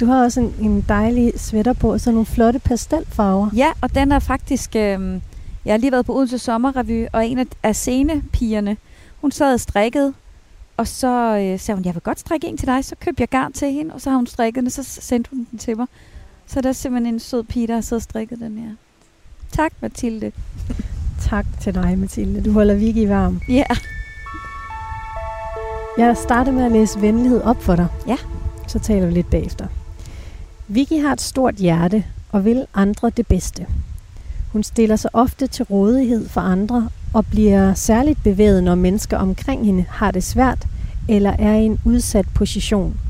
[0.00, 3.50] Du har også en, en dejlig sweater på, og så nogle flotte pastelfarver.
[3.56, 4.76] Ja, og den er faktisk...
[4.76, 5.20] Øh,
[5.64, 8.76] jeg har lige været på Odense Sommerrevy, og en af, af scenepigerne,
[9.20, 10.14] hun sad og strikkede,
[10.80, 12.84] og så øh, sagde hun, jeg vil godt strikke en til dig.
[12.84, 15.30] Så købte jeg garn til hende, og så har hun strikket den, og så sendte
[15.30, 15.86] hun den til mig.
[16.46, 18.70] Så der er simpelthen en sød pige, der har siddet og strikket den her.
[19.52, 20.32] Tak, Mathilde.
[21.30, 22.42] Tak til dig, Mathilde.
[22.42, 23.40] Du holder Vicky varm.
[23.48, 23.64] Ja.
[25.98, 27.86] Jeg starter med at læse venlighed op for dig.
[28.06, 28.16] Ja.
[28.68, 29.66] Så taler vi lidt bagefter.
[30.68, 33.66] Vicky har et stort hjerte og vil andre det bedste.
[34.52, 39.66] Hun stiller sig ofte til rådighed for andre og bliver særligt bevæget, når mennesker omkring
[39.66, 40.66] hende har det svært
[41.08, 43.00] eller er i en udsat position.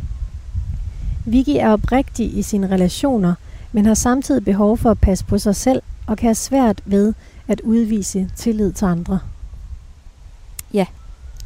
[1.25, 3.35] Vicky er oprigtig i sine relationer,
[3.73, 7.15] men har samtidig behov for at passe på sig selv og kan have svært ved
[7.49, 9.19] at udvise tillid til andre.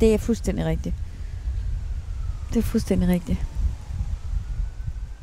[0.01, 0.95] Det er fuldstændig rigtigt.
[2.53, 3.39] Det er fuldstændig rigtigt.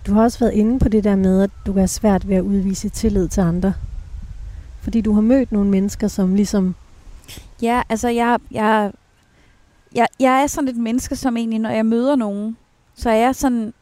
[0.08, 2.36] Du har også været inde på det der med, at du kan have svært ved
[2.36, 3.74] at udvise tillid til andre.
[4.82, 6.76] Fordi du har mødt nogle mennesker, som ligesom...
[7.62, 8.92] Ja, altså jeg, jeg,
[9.96, 12.58] jeg, jeg er sådan et menneske, som egentlig, når jeg møder nogen,
[12.94, 13.74] så er jeg sådan,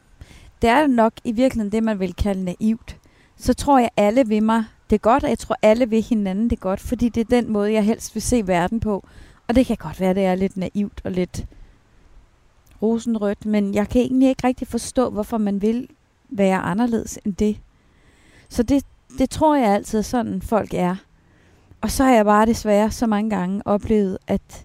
[0.62, 2.96] det er nok i virkeligheden det, man vil kalde naivt.
[3.36, 6.60] Så tror jeg, alle vil mig det godt, og jeg tror, alle vil hinanden det
[6.60, 9.04] godt, fordi det er den måde, jeg helst vil se verden på.
[9.48, 11.44] Og det kan godt være, det er lidt naivt og lidt
[12.82, 15.88] rosenrødt, men jeg kan egentlig ikke rigtig forstå, hvorfor man vil
[16.28, 17.60] være anderledes end det.
[18.48, 18.84] Så det,
[19.18, 20.96] det tror jeg altid sådan, folk er.
[21.80, 24.64] Og så har jeg bare desværre så mange gange oplevet, at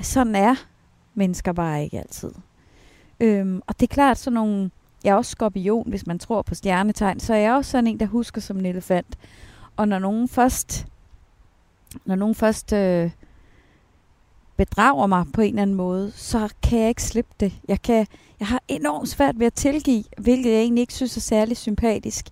[0.00, 0.54] sådan er
[1.14, 2.30] mennesker bare ikke altid.
[3.20, 4.70] Øhm, og det er klart sådan nogle...
[5.04, 8.00] Jeg er også skorpion, hvis man tror på stjernetegn, så er jeg også sådan en,
[8.00, 9.18] der husker som en elefant.
[9.76, 10.86] Og når nogen først,
[12.04, 13.10] når nogen først øh,
[14.56, 17.52] bedrager mig på en eller anden måde, så kan jeg ikke slippe det.
[17.68, 18.06] Jeg, kan,
[18.40, 22.26] jeg har enormt svært ved at tilgive, hvilket jeg egentlig ikke synes er særlig sympatisk.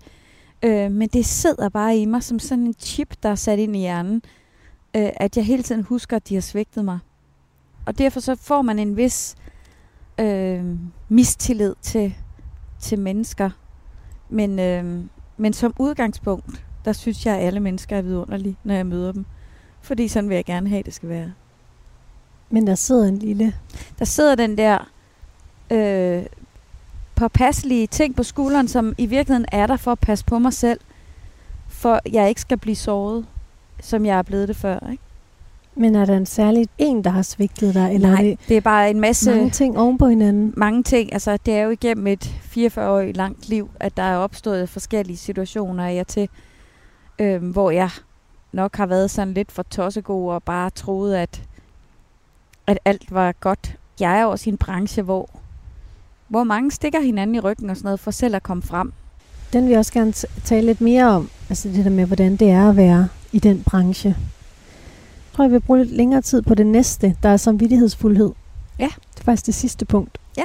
[0.63, 3.77] Øh, men det sidder bare i mig som sådan en chip, der er sat ind
[3.77, 4.23] i hjernen,
[4.97, 6.99] øh, at jeg hele tiden husker, at de har svigtet mig.
[7.87, 9.37] Og derfor så får man en vis
[10.19, 10.65] øh,
[11.09, 12.15] mistillid til,
[12.81, 13.51] til mennesker.
[14.29, 15.05] Men, øh,
[15.37, 19.25] men som udgangspunkt, der synes jeg, at alle mennesker er vidunderlige, når jeg møder dem.
[19.81, 21.33] Fordi sådan vil jeg gerne have, at det skal være.
[22.51, 23.55] Men der sidder en lille...
[23.99, 24.91] Der sidder den der
[25.71, 26.27] øh,
[27.17, 30.81] påpasselige ting på skulderen, som i virkeligheden er der for at passe på mig selv,
[31.69, 33.27] for jeg ikke skal blive såret,
[33.81, 34.91] som jeg er blevet det før.
[34.91, 35.03] Ikke?
[35.75, 37.95] Men er der en særlig en, der har svigtet dig?
[37.95, 39.31] Eller Nej, er det det er bare en masse...
[39.31, 40.55] mange ting oven på hinanden?
[40.57, 41.12] mange ting.
[41.12, 45.87] Altså, det er jo igennem et 44-årigt langt liv, at der er opstået forskellige situationer
[45.87, 46.29] jeg til,
[47.19, 47.91] øh, hvor jeg
[48.53, 51.43] nok har været sådan lidt for tossegod og bare troet, at,
[52.67, 53.77] at alt var godt.
[54.01, 55.31] Jeg er også i en branche, hvor,
[56.29, 58.93] hvor mange stikker hinanden i ryggen og sådan noget, for selv at komme frem.
[59.53, 60.12] Den vil jeg også gerne
[60.45, 61.31] tale lidt mere om.
[61.49, 64.09] Altså det der med, hvordan det er at være i den branche.
[64.09, 68.31] Jeg tror, jeg vil bruge lidt længere tid på det næste, der er samvittighedsfuldhed.
[68.79, 68.89] Ja.
[69.14, 70.18] Det er faktisk det sidste punkt.
[70.37, 70.43] Ja.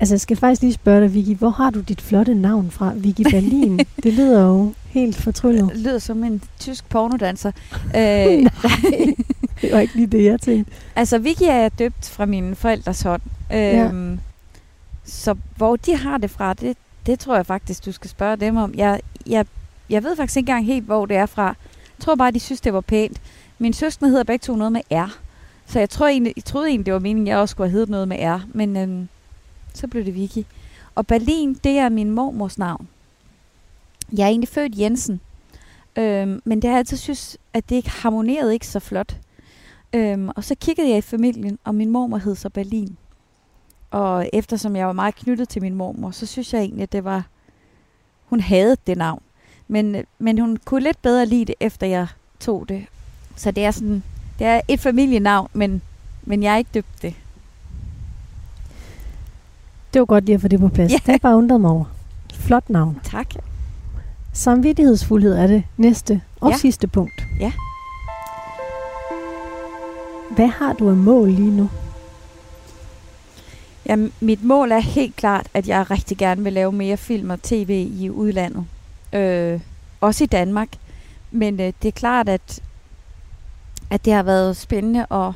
[0.00, 2.92] Altså, jeg skal faktisk lige spørge dig, Vicky, hvor har du dit flotte navn fra?
[2.96, 3.78] Vicky Berlin.
[4.02, 5.70] det lyder jo helt fortryllet.
[5.72, 7.52] Det lyder som en tysk pornodanser.
[7.84, 9.14] øh, Nej,
[9.62, 10.72] det var ikke lige det, jeg tænkte.
[10.96, 13.22] altså, Vicky er døbt fra mine forældres hånd.
[13.52, 14.18] Øhm, ja.
[15.04, 16.76] Så hvor de har det fra, det,
[17.06, 18.74] det tror jeg faktisk, du skal spørge dem om.
[18.74, 19.46] Jeg, jeg,
[19.90, 21.44] jeg ved faktisk ikke engang helt, hvor det er fra.
[21.98, 23.20] Jeg tror bare, de synes, det var pænt.
[23.58, 25.18] Min søskende hedder begge to noget med R.
[25.66, 27.72] Så jeg, tror egentlig, jeg troede egentlig, det var meningen, at jeg også skulle have
[27.72, 28.40] heddet noget med R.
[28.52, 29.08] Men øhm,
[29.74, 30.46] så blev det Vicky.
[30.94, 32.88] Og Berlin, det er min mormors navn.
[34.12, 35.20] Jeg er egentlig født Jensen.
[35.96, 39.16] Øhm, men det har jeg altid synes, at det ikke harmonerede ikke så flot.
[39.94, 42.96] Øhm, og så kiggede jeg i familien, og min mormor hed så Berlin.
[43.90, 47.04] Og eftersom jeg var meget knyttet til min mormor, så synes jeg egentlig, at det
[47.04, 47.26] var...
[48.24, 49.22] Hun havde det navn.
[49.68, 52.06] Men, øh, men hun kunne lidt bedre lide det, efter jeg
[52.40, 52.84] tog det.
[53.36, 54.02] Så det er sådan...
[54.38, 55.82] Det er et familienavn, men,
[56.22, 57.14] men jeg er ikke døbt det.
[59.92, 60.92] Det var godt lige at få det på plads.
[60.92, 61.12] Ja.
[61.12, 61.84] Det bare undret mig over.
[62.34, 63.00] Flot navn.
[63.04, 63.34] Tak.
[64.32, 66.56] Samvittighedsfuldhed er det næste og Ja.
[66.56, 67.22] sidste punkt.
[67.40, 67.52] Ja.
[70.34, 71.70] Hvad har du af mål lige nu?
[73.86, 77.42] Ja, mit mål er helt klart, at jeg rigtig gerne vil lave mere film og
[77.42, 78.64] tv i udlandet.
[79.12, 79.60] Øh,
[80.00, 80.68] også i Danmark.
[81.30, 82.60] Men øh, det er klart, at,
[83.90, 85.32] at det har været spændende at,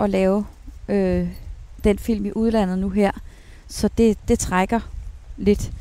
[0.00, 0.46] at lave
[0.88, 1.28] øh,
[1.84, 3.10] den film i udlandet nu her.
[3.68, 4.80] Så det, det trækker
[5.36, 5.72] lidt.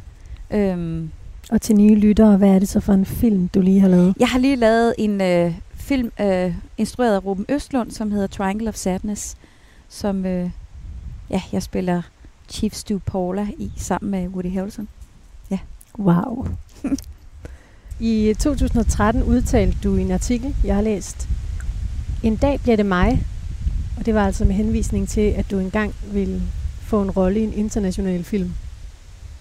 [0.51, 1.11] Øhm,
[1.51, 4.15] Og til nye lyttere, hvad er det så for en film, du lige har lavet?
[4.19, 5.53] jeg har lige lavet en øh,
[5.83, 9.37] film øh, instrueret af Ruben Østlund, som hedder Triangle of Sadness,
[9.89, 10.49] som øh,
[11.29, 12.01] ja, jeg spiller
[12.49, 14.87] Chief Stu Paula i, sammen med Woody Harrelson.
[15.99, 16.47] Wow.
[17.99, 21.29] I 2013 udtalte du i en artikel, jeg har læst,
[22.23, 23.25] En dag bliver det mig,
[23.97, 26.41] og det var altså med henvisning til, at du engang ville
[26.81, 28.53] få en rolle i en international film.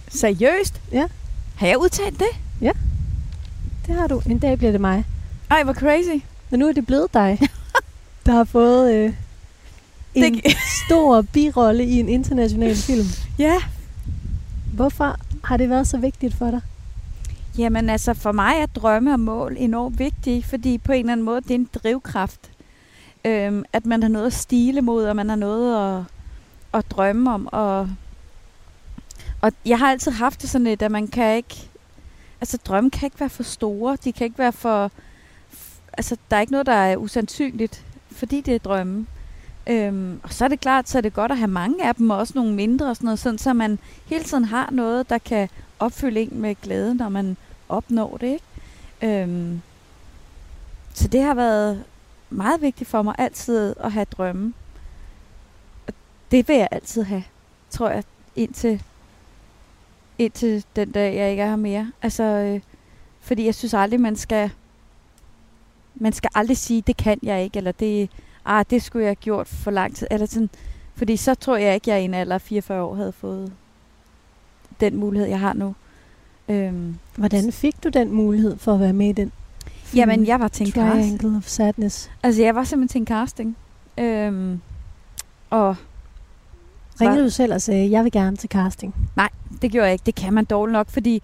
[0.08, 0.80] Seriøst?
[0.92, 1.06] Ja.
[1.56, 2.28] Har jeg udtalt det?
[3.86, 4.22] Det har du.
[4.26, 5.04] En dag bliver det mig.
[5.50, 6.24] Ej, hvor crazy.
[6.52, 7.38] Men nu er det blevet dig,
[8.26, 9.12] der har fået øh,
[10.14, 13.06] en Det- stor birolle i en international film.
[13.38, 13.54] Ja.
[14.74, 16.60] Hvorfor har det været så vigtigt for dig?
[17.58, 21.24] Jamen altså, for mig er drømme og mål enormt vigtige, fordi på en eller anden
[21.24, 22.40] måde, det er en drivkraft.
[23.24, 26.04] Øhm, at man har noget at stile mod, og man har noget at,
[26.74, 27.48] at drømme om.
[27.52, 27.88] Og,
[29.40, 31.68] og jeg har altid haft det sådan lidt, at man kan ikke...
[32.40, 33.96] Altså, drømme kan ikke være for store.
[34.04, 34.90] De kan ikke være for...
[35.92, 39.06] Altså, der er ikke noget, der er usandsynligt, fordi det er drømme.
[39.66, 42.10] Øhm, og så er det klart, så er det godt at have mange af dem,
[42.10, 45.18] og også nogle mindre og sådan noget, sådan, så man hele tiden har noget, der
[45.18, 47.36] kan opfylde en med glæde, når man
[47.68, 48.26] opnår det.
[49.02, 49.22] Ikke?
[49.22, 49.60] Øhm,
[50.94, 51.84] så det har været
[52.30, 54.52] meget vigtigt for mig altid at have drømme.
[55.86, 55.92] Og
[56.30, 57.24] det vil jeg altid have,
[57.70, 58.04] tror jeg,
[58.36, 58.82] indtil,
[60.18, 61.92] indtil den dag, jeg ikke er her mere.
[62.02, 62.60] Altså, øh,
[63.20, 64.50] fordi jeg synes aldrig, man skal,
[66.02, 68.10] man skal aldrig sige, det kan jeg ikke, eller det,
[68.44, 70.06] ah, det skulle jeg have gjort for lang tid.
[70.10, 70.50] Eller sådan,
[70.94, 73.52] fordi så tror jeg ikke, jeg i en alder af 44 år havde fået
[74.80, 75.74] den mulighed, jeg har nu.
[76.48, 79.32] Øhm, Hvordan fik du den mulighed for at være med i den
[79.66, 79.98] film?
[79.98, 81.36] jamen, jeg var til en casting.
[81.36, 82.10] Of Sadness.
[82.22, 83.56] Altså, jeg var simpelthen til en casting.
[83.98, 84.60] Øhm,
[85.50, 85.76] og
[87.00, 88.94] Ringede du selv og sagde, jeg vil gerne til casting?
[89.62, 90.06] det gjorde jeg ikke.
[90.06, 91.22] Det kan man dårligt nok, fordi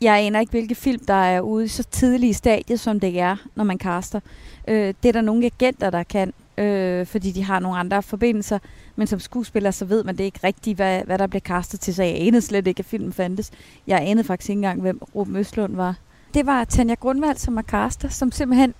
[0.00, 3.36] jeg aner ikke, hvilke film, der er ude i så tidlige stadie, som det er,
[3.54, 4.20] når man kaster.
[4.68, 8.58] Øh, det er der nogle agenter, der kan, øh, fordi de har nogle andre forbindelser.
[8.96, 11.94] Men som skuespiller, så ved man det ikke rigtigt, hvad, hvad der bliver kastet til.
[11.94, 13.50] Så jeg anede slet ikke, at filmen fandtes.
[13.86, 15.94] Jeg anede faktisk ikke engang, hvem Ruben Østlund var.
[16.34, 18.74] Det var Tanja Grundvald, som er kaster, som simpelthen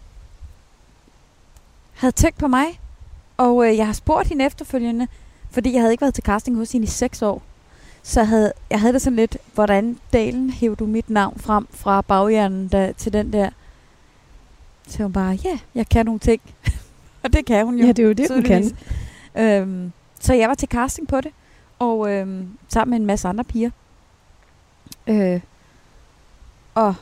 [1.93, 2.67] havde tænkt på mig.
[3.37, 5.07] Og øh, jeg har spurgt hende efterfølgende,
[5.51, 7.43] fordi jeg havde ikke været til casting hos hende i seks år.
[8.03, 12.01] Så havde, jeg havde det sådan lidt, hvordan dalen hæver du mit navn frem fra
[12.01, 13.51] baghjernen der, til den der.
[14.87, 16.43] Så hun bare, ja, yeah, jeg kan nogle ting.
[17.23, 17.87] og det kan hun jo.
[17.87, 18.77] Ja, det er jo det, hun kan.
[19.39, 21.31] Øhm, så jeg var til casting på det,
[21.79, 23.71] og øhm, sammen med en masse andre piger.
[25.07, 25.41] Øh,
[26.75, 26.95] og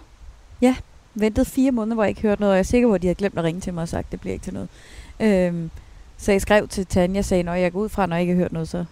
[0.61, 0.77] ja,
[1.15, 3.07] ventede fire måneder, hvor jeg ikke hørte noget, og jeg er sikker på, at de
[3.07, 4.69] havde glemt at ringe til mig og sagt, det bliver ikke til noget.
[5.21, 5.71] Øhm,
[6.17, 8.35] så jeg skrev til Tanja og sagde, når jeg går ud fra, når jeg ikke
[8.35, 8.85] har hørt noget, så,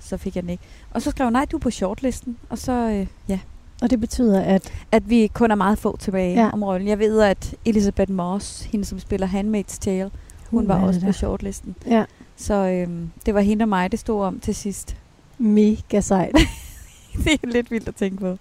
[0.00, 0.62] så fik jeg den ikke.
[0.90, 2.36] Og så skrev jeg, nej, du er på shortlisten.
[2.48, 3.38] Og så, øh, ja.
[3.82, 4.72] Og det betyder, at...
[4.92, 6.50] At vi kun er meget få tilbage Ja.
[6.52, 6.88] om rollen.
[6.88, 10.10] Jeg ved, at Elizabeth Moss, hende som spiller Handmaid's Tale,
[10.50, 11.12] hun Uh, var også det på der?
[11.12, 11.76] shortlisten.
[11.86, 12.04] Ja,
[12.36, 14.96] Så øhm, det var hende og mig, det stod om til sidst.
[15.38, 16.34] mega sejt.
[17.24, 18.36] det er lidt vildt at tænke på.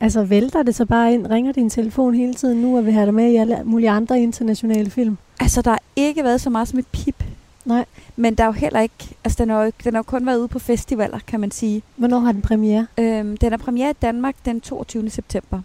[0.00, 1.26] altså, vælter det så bare ind?
[1.26, 4.20] Ringer din telefon hele tiden nu, og vil have dig med i alle mulige andre
[4.20, 5.16] internationale film?
[5.40, 7.24] Altså, der har ikke været så meget som et pip.
[7.64, 7.84] Nej.
[8.16, 9.16] Men der er jo heller ikke...
[9.24, 11.82] Altså, den har jo, den har jo kun været ude på festivaler, kan man sige.
[11.96, 12.86] Hvornår har den premiere?
[12.98, 15.10] Øhm, den er premiere i Danmark den 22.
[15.10, 15.60] september.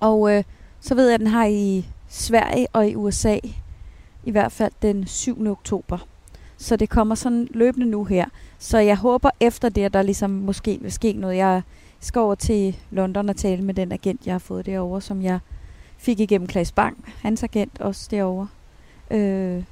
[0.00, 0.44] Og øh,
[0.80, 3.38] så ved jeg, at den har i Sverige og i USA
[4.24, 5.46] i hvert fald den 7.
[5.46, 5.98] oktober.
[6.58, 8.26] Så det kommer sådan løbende nu her.
[8.58, 11.36] Så jeg håber efter det, at der ligesom måske vil ske noget.
[11.36, 11.62] Jeg
[12.00, 15.38] skal over til London og tale med den agent, jeg har fået derovre, som jeg
[15.98, 18.48] fik igennem Klaas Bang, hans agent også derovre.
[19.10, 19.62] Øh,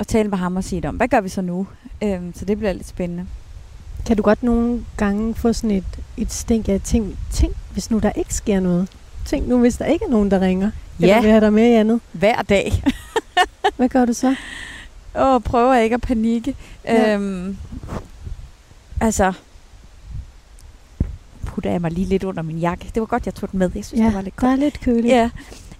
[0.00, 1.66] og tale med ham og sige om, hvad gør vi så nu?
[2.02, 3.26] Øh, så det bliver lidt spændende.
[4.06, 7.98] Kan du godt nogle gange få sådan et, et stink af ting, ting, hvis nu
[7.98, 8.88] der ikke sker noget?
[9.26, 10.70] Tænk nu, hvis der ikke er nogen, der ringer.
[11.00, 12.00] Eller vil have dig med i andet.
[12.12, 12.82] hver dag.
[13.76, 14.34] Hvad gør du så?
[15.14, 16.56] og prøver ikke at panikke.
[16.84, 16.94] Ja.
[16.94, 17.14] Ja.
[17.14, 17.56] Øhm,
[19.00, 19.32] altså,
[21.46, 22.90] putter jeg mig lige lidt under min jakke.
[22.94, 23.70] Det var godt, jeg tog den med.
[23.74, 24.52] Jeg synes, ja, det var lidt der godt.
[24.52, 25.06] er lidt køligt.
[25.06, 25.30] Ja.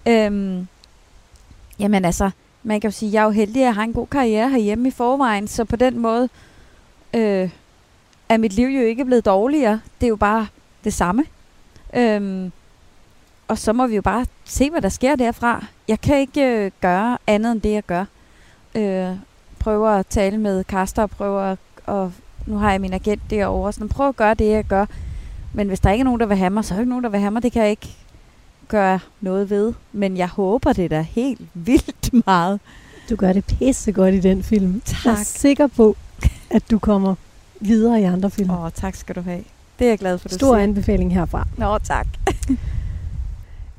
[0.06, 0.68] Øhm,
[1.78, 2.30] jamen altså,
[2.62, 4.88] man kan jo sige, jeg er jo heldig, at jeg har en god karriere herhjemme
[4.88, 6.28] i forvejen, så på den måde
[7.14, 7.50] øh,
[8.28, 9.80] er mit liv jo ikke blevet dårligere.
[10.00, 10.46] Det er jo bare
[10.84, 11.24] det samme.
[11.96, 12.52] Øhm,
[13.48, 15.64] og så må vi jo bare se, hvad der sker derfra.
[15.88, 18.04] Jeg kan ikke øh, gøre andet end det, jeg gør.
[18.74, 19.16] Øh,
[19.58, 22.12] prøver at tale med Kaster og prøver at, og
[22.46, 24.86] nu har jeg min agent derovre, så prøver at gøre det, jeg gør.
[25.54, 27.04] Men hvis der ikke er nogen, der vil have mig, så er der ikke nogen,
[27.04, 27.42] der vil have mig.
[27.42, 27.96] Det kan jeg ikke
[28.70, 29.72] gøre noget ved.
[29.92, 32.60] Men jeg håber det da helt vildt meget.
[33.10, 34.82] Du gør det pisse godt i den film.
[35.04, 35.24] Jeg er Tak.
[35.26, 35.96] sikker på,
[36.50, 37.14] at du kommer
[37.60, 38.50] videre i andre film.
[38.50, 39.44] Åh, oh, tak skal du have.
[39.78, 40.62] Det er jeg glad for, du Stor siger.
[40.62, 41.46] anbefaling herfra.
[41.56, 42.06] Nå, tak.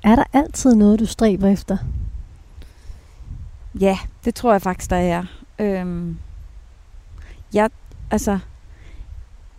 [0.04, 1.78] Er der altid noget, du stræber efter?
[3.80, 5.24] Ja, det tror jeg faktisk, der er.
[5.60, 6.18] Øhm,
[7.54, 7.70] jeg,
[8.12, 8.40] altså,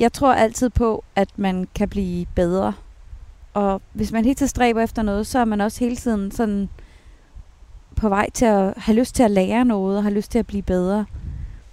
[0.01, 2.73] jeg tror altid på, at man kan blive bedre.
[3.55, 6.69] Og hvis man hele tiden stræber efter noget, så er man også hele tiden sådan
[7.97, 10.47] på vej til at have lyst til at lære noget, og have lyst til at
[10.47, 11.07] blive bedre.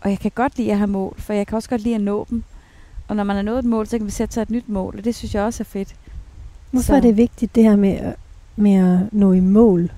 [0.02, 2.02] Og jeg kan godt lide at have mål, for jeg kan også godt lide at
[2.02, 2.44] nå dem.
[3.08, 4.96] Og når man har nået et mål, så kan vi sætte sig et nyt mål,
[4.98, 5.96] og det synes jeg også er fedt.
[6.72, 8.16] Hvorfor Så- er det vigtigt, det her med, at-
[8.56, 9.92] med at nå i mål?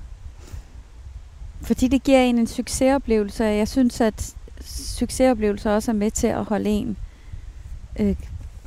[1.61, 6.27] Fordi det giver en en succesoplevelse, og jeg synes, at succesoplevelser også er med til
[6.27, 6.97] at holde en
[7.99, 8.15] øh,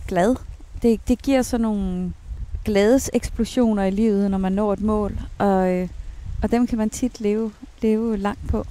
[0.09, 0.37] glad.
[0.83, 2.13] Det, det giver sådan nogle
[2.65, 5.89] glædeseksplosioner i livet, når man når et mål, og, øh,
[6.43, 7.53] og dem kan man tit leve,
[7.83, 8.67] leve langt på.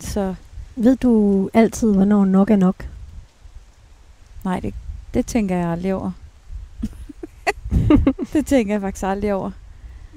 [0.00, 0.34] Så
[0.76, 2.88] Ved du altid, hvornår nok er nok?
[4.44, 4.74] nej, det,
[5.14, 6.10] det tænker jeg aldrig over.
[8.32, 9.50] det tænker jeg faktisk aldrig over.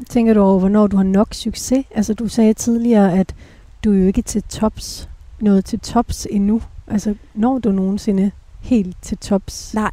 [0.09, 1.86] Tænker du over, hvornår du har nok succes?
[1.95, 3.36] Altså, du sagde tidligere, at
[3.84, 5.09] du er jo ikke til tops,
[5.39, 6.62] nået til tops endnu.
[6.88, 9.74] Altså, når du nogensinde helt til tops?
[9.74, 9.91] Nej,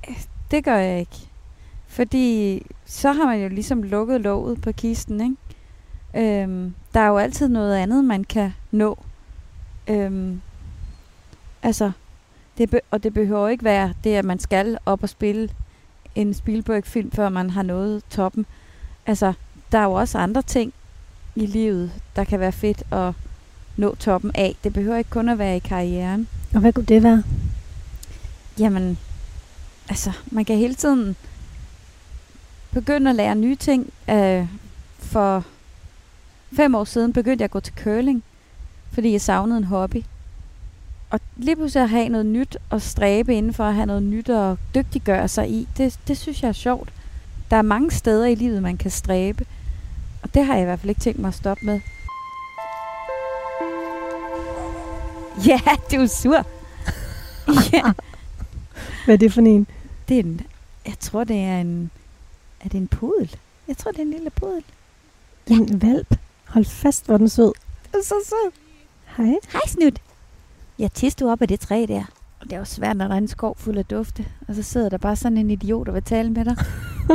[0.50, 1.27] det gør jeg ikke.
[1.98, 6.42] Fordi så har man jo ligesom lukket låget på kisten, ikke?
[6.42, 8.98] Øhm, der er jo altid noget andet, man kan nå.
[9.88, 10.40] Øhm,
[11.62, 11.90] altså,
[12.58, 15.48] det be- og det behøver ikke være det, at man skal op og spille
[16.14, 18.46] en Spielberg-film, før man har nået toppen.
[19.06, 19.32] Altså,
[19.72, 20.72] der er jo også andre ting
[21.34, 23.12] i livet, der kan være fedt at
[23.76, 24.56] nå toppen af.
[24.64, 26.28] Det behøver ikke kun at være i karrieren.
[26.54, 27.22] Og hvad kunne det være?
[28.58, 28.98] Jamen,
[29.88, 31.16] altså, man kan hele tiden
[32.72, 33.92] begynde at lære nye ting.
[34.10, 34.46] Øh,
[34.98, 35.44] for
[36.56, 38.22] fem år siden begyndte jeg at gå til curling,
[38.92, 40.02] fordi jeg savnede en hobby.
[41.10, 44.28] og lige pludselig at have noget nyt og stræbe inden for at have noget nyt
[44.30, 46.92] og dygtiggøre sig i, det, det synes jeg er sjovt.
[47.50, 49.46] Der er mange steder i livet, man kan stræbe.
[50.22, 51.80] Og det har jeg i hvert fald ikke tænkt mig at stoppe med.
[55.46, 55.60] Ja,
[55.92, 56.46] du er sur.
[57.72, 57.82] ja.
[59.04, 59.66] Hvad er det for en?
[60.08, 60.40] Det er en,
[60.86, 61.90] jeg tror, det er en,
[62.64, 63.36] er det en pudel?
[63.68, 64.62] Jeg tror, det er en lille pudel.
[65.46, 66.14] En valp.
[66.44, 67.52] Hold fast, hvor den sød.
[67.92, 68.52] Det er så sød.
[69.16, 69.26] Hej.
[69.52, 69.98] Hej, Snut.
[70.78, 72.04] Jeg tiste op af det træ der.
[72.44, 74.24] Det er jo svært, når der er en skov fuld af dufte.
[74.48, 76.56] Og så sidder der bare sådan en idiot og vil tale med dig.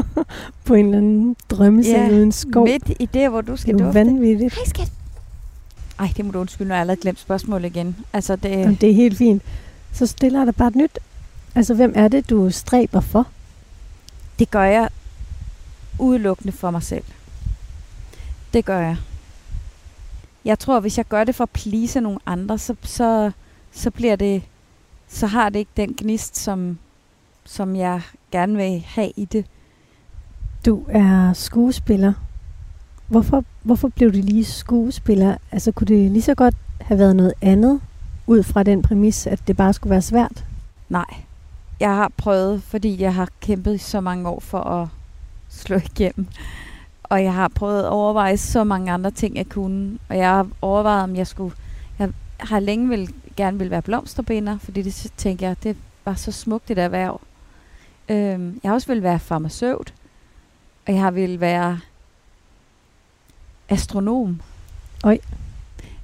[0.65, 2.63] På en eller anden drømmeseng Ja, uden skov.
[2.63, 3.99] Midt i det, hvor du skal det er dufte.
[3.99, 4.53] vanvittigt.
[4.55, 4.91] Hej, skat.
[5.99, 7.95] Ej, det må du undskylde, når jeg allerede glemt spørgsmålet igen.
[8.13, 9.43] Altså, det, Jamen, det er helt fint.
[9.93, 10.99] Så stiller dig bare et nyt.
[11.55, 13.27] Altså, hvem er det, du stræber for?
[14.39, 14.89] det gør jeg
[15.99, 17.03] udelukkende for mig selv.
[18.53, 18.97] Det gør jeg.
[20.45, 23.31] Jeg tror, hvis jeg gør det for at please nogle andre, så, så,
[23.71, 24.43] så bliver det,
[25.07, 26.77] så har det ikke den gnist, som,
[27.45, 29.45] som jeg gerne vil have i det.
[30.65, 32.13] Du er skuespiller.
[33.07, 35.37] Hvorfor, hvorfor blev du lige skuespiller?
[35.51, 37.81] Altså, kunne det lige så godt have været noget andet,
[38.27, 40.45] ud fra den præmis, at det bare skulle være svært?
[40.89, 41.05] Nej.
[41.79, 44.87] Jeg har prøvet, fordi jeg har kæmpet så mange år for at
[45.53, 46.27] slå igennem.
[47.03, 49.99] Og jeg har prøvet at overveje så mange andre ting, jeg kunne.
[50.09, 51.55] Og jeg har overvejet, om jeg skulle...
[51.99, 56.31] Jeg har længe vil, gerne vil være blomsterbinder, fordi det tænker jeg, det var så
[56.31, 57.21] smukt det der erhverv.
[58.09, 59.93] Øhm, jeg har også vil være farmaceut.
[60.87, 61.79] Og jeg har vil være
[63.69, 64.41] astronom.
[65.03, 65.19] Oj.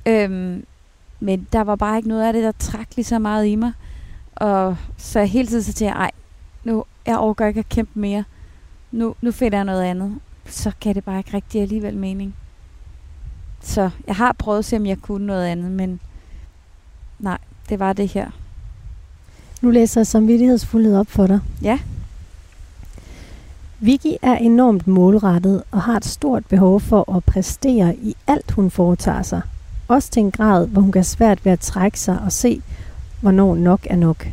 [0.06, 0.66] Øhm,
[1.20, 3.72] men der var bare ikke noget af det, der trak lige så meget i mig.
[4.36, 6.12] Og så hele tiden så tænkte jeg, ej,
[6.64, 8.24] nu, jeg overgår ikke at kæmpe mere.
[8.92, 10.20] Nu, nu finder jeg noget andet.
[10.46, 12.36] Så kan det bare ikke rigtig alligevel mening.
[13.62, 16.00] Så jeg har prøvet at se, om jeg kunne noget andet, men
[17.20, 17.38] nej,
[17.70, 18.30] det var det her.
[19.62, 21.40] Nu læser jeg samvittighedsfuldhed op for dig.
[21.62, 21.80] Ja.
[23.80, 28.72] Vicky er enormt målrettet og har et stort behov for at præstere i alt, hun
[28.72, 29.42] foretager sig.
[29.88, 32.62] Også til en grad, hvor hun kan svært ved at trække sig og se,
[33.22, 34.28] hvornår nok er nok.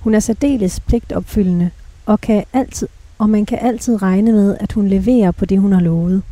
[0.00, 1.70] Hun er særdeles pligtopfyldende,
[2.06, 2.88] og, kan altid,
[3.18, 6.22] og man kan altid regne med, at hun leverer på det, hun har lovet.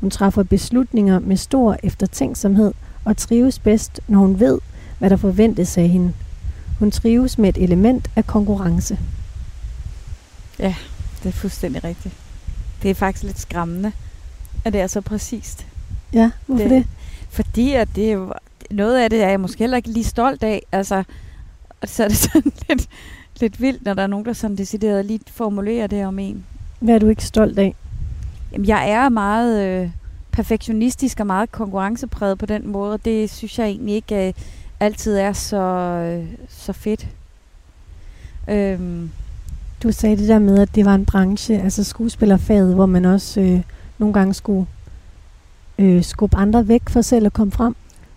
[0.00, 2.72] Hun træffer beslutninger med stor eftertænksomhed
[3.04, 4.58] og trives bedst, når hun ved,
[4.98, 6.12] hvad der forventes af hende.
[6.78, 8.98] Hun trives med et element af konkurrence.
[11.22, 12.14] Det er fuldstændig rigtigt.
[12.82, 13.92] Det er faktisk lidt skræmmende,
[14.64, 15.66] at det er så præcist.
[16.12, 16.70] Ja, hvorfor det?
[16.70, 16.86] det?
[17.30, 18.32] Fordi at det er
[18.70, 20.62] noget af det er jeg måske heller ikke lige stolt af.
[20.72, 21.04] Altså,
[21.84, 22.88] så er det sådan lidt,
[23.40, 26.44] lidt vildt, når der er nogen, der sådan decideret lige formulerer det om en.
[26.80, 27.74] Hvad er du ikke stolt af?
[28.52, 29.90] Jamen, jeg er meget øh,
[30.32, 34.32] perfektionistisk og meget konkurrencepræget på den måde, og det synes jeg egentlig ikke øh,
[34.80, 37.06] altid er så, øh, så fedt.
[38.48, 39.10] Øhm,
[39.82, 43.40] Du sagde det der med, at det var en branche, altså skuespillerfaget, hvor man også
[43.40, 43.60] øh,
[43.98, 44.66] nogle gange skulle
[45.78, 47.76] øh, skubbe andre væk for selv at komme frem.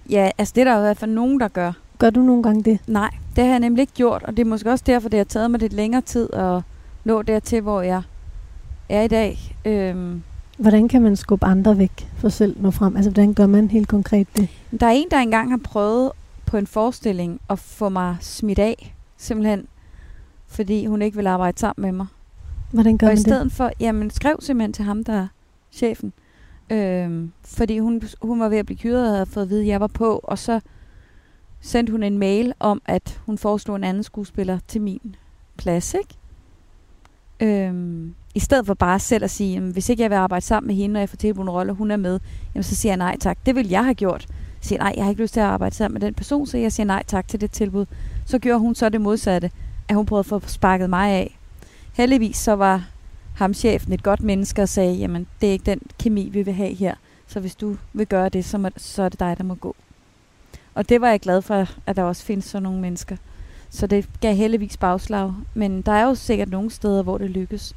[0.09, 1.71] ja, altså det er der i hvert fald nogen, der gør.
[1.97, 2.79] Gør du nogle gange det?
[2.87, 5.23] Nej, det har jeg nemlig ikke gjort, og det er måske også derfor, det har
[5.23, 6.61] taget mig lidt længere tid at
[7.03, 8.01] nå dertil, hvor jeg
[8.89, 9.55] er i dag.
[9.65, 10.23] Øhm,
[10.57, 12.95] Hvordan kan man skubbe andre væk for selv nå frem?
[12.95, 14.49] Altså, hvordan gør man helt konkret det?
[14.79, 16.11] der er en, der engang har prøvet
[16.45, 19.67] på en forestilling at få mig smidt af, simpelthen,
[20.47, 22.07] fordi hun ikke vil arbejde sammen med mig.
[22.71, 23.25] Hvordan gør og i man det?
[23.25, 25.27] stedet for, jamen skrev simpelthen til ham, der er
[25.71, 26.13] chefen,
[26.69, 29.67] øhm, fordi hun, hun var ved at blive hyret og havde fået at vide, at
[29.67, 30.59] jeg var på, og så
[31.61, 35.15] sendte hun en mail om, at hun foreslog en anden skuespiller til min
[35.57, 36.17] plads, ikke?
[37.39, 40.67] Øhm, I stedet for bare selv at sige, jamen, hvis ikke jeg vil arbejde sammen
[40.67, 42.19] med hende, og jeg får tilbudt en rolle, og hun er med,
[42.55, 43.37] jamen, så siger jeg nej tak.
[43.45, 44.25] Det vil jeg have gjort.
[44.29, 46.57] Jeg siger, nej, jeg har ikke lyst til at arbejde sammen med den person, så
[46.57, 47.85] jeg siger nej tak til det tilbud.
[48.25, 49.51] Så gjorde hun så det modsatte,
[49.89, 51.37] at hun prøvede at få sparket mig af.
[51.93, 52.85] Heldigvis så var
[53.35, 56.53] ham chefen et godt menneske og sagde, jamen det er ikke den kemi, vi vil
[56.53, 56.95] have her.
[57.27, 59.75] Så hvis du vil gøre det, så, må, så er det dig, der må gå.
[60.77, 63.17] Og det var jeg glad for, at der også findes sådan nogle mennesker.
[63.69, 65.33] Så det gav heldigvis bagslag.
[65.53, 67.75] Men der er jo sikkert nogle steder, hvor det lykkes.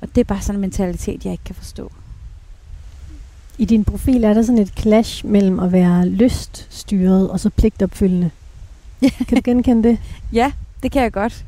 [0.00, 1.92] Og det er bare sådan en mentalitet, jeg ikke kan forstå.
[3.58, 8.30] I din profil er der sådan et clash mellem at være lyststyret og så pligtopfyldende.
[9.28, 9.98] Kan du genkende det?
[10.32, 10.52] Ja,
[10.82, 11.44] det kan jeg godt.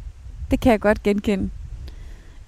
[0.50, 1.50] Det kan jeg godt genkende.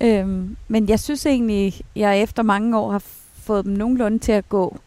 [0.00, 3.02] Øhm, men jeg synes egentlig, jeg efter mange år har
[3.34, 4.78] fået dem nogenlunde til at gå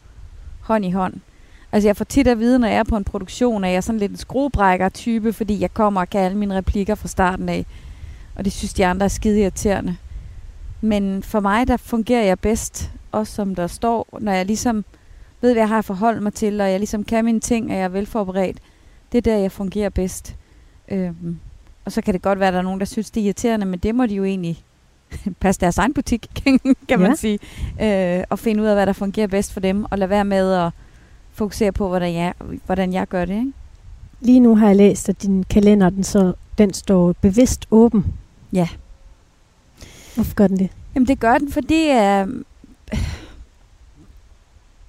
[0.60, 1.14] hånd i hånd.
[1.72, 3.80] Altså jeg får tit at vide, når jeg er på en produktion, at jeg er
[3.80, 7.66] sådan lidt en skruebrækker-type, fordi jeg kommer og kan alle mine replikker fra starten af.
[8.36, 9.96] Og det synes de andre er skide irriterende.
[10.80, 14.84] Men for mig, der fungerer jeg bedst, også som der står, når jeg ligesom
[15.40, 17.76] ved, hvad jeg har at forholde mig til, og jeg ligesom kan mine ting, og
[17.76, 18.58] jeg er velforberedt.
[19.12, 20.36] Det er der, jeg fungerer bedst.
[20.88, 21.38] Øhm,
[21.84, 23.66] og så kan det godt være, at der er nogen, der synes, det er irriterende,
[23.66, 24.62] men det må de jo egentlig
[25.40, 26.26] passe deres egen butik,
[26.88, 27.14] kan man Ja.
[27.14, 27.38] sige.
[27.82, 30.52] Øh, og finde ud af, hvad der fungerer bedst for dem, og lade være med
[30.52, 30.70] at
[31.32, 32.34] fokusere på, hvordan jeg,
[32.66, 33.34] hvordan jeg gør det.
[33.34, 33.52] Ikke?
[34.20, 38.06] Lige nu har jeg læst, at din kalender, den, så, den står bevidst åben.
[38.52, 38.68] Ja.
[40.14, 40.68] Hvorfor gør den det?
[40.94, 42.26] Jamen det gør den, fordi øh,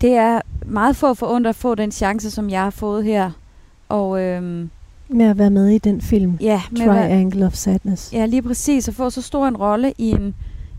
[0.01, 3.31] det er meget få forundret at få den chance, som jeg har fået her.
[3.89, 4.67] Og øh,
[5.09, 8.13] Med at være med i den film, ja, med at være- Triangle of Sadness.
[8.13, 8.87] Ja, lige præcis.
[8.87, 10.35] At få så stor en rolle i en,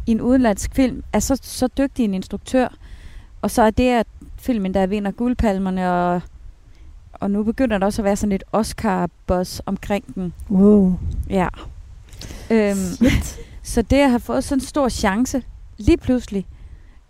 [0.07, 2.69] i en udenlandsk film, er så, så dygtig en instruktør.
[3.43, 4.07] Og så er det, at
[4.45, 6.21] filmen, der vinder guldpalmerne, og,
[7.13, 10.33] og nu begynder der også at være sådan lidt Oscar-buzz omkring den.
[10.51, 10.99] Wow.
[11.31, 11.49] Ja.
[12.51, 13.39] Øhm, Shit.
[13.63, 15.43] så det at have fået sådan en stor chance,
[15.79, 16.47] lige pludselig,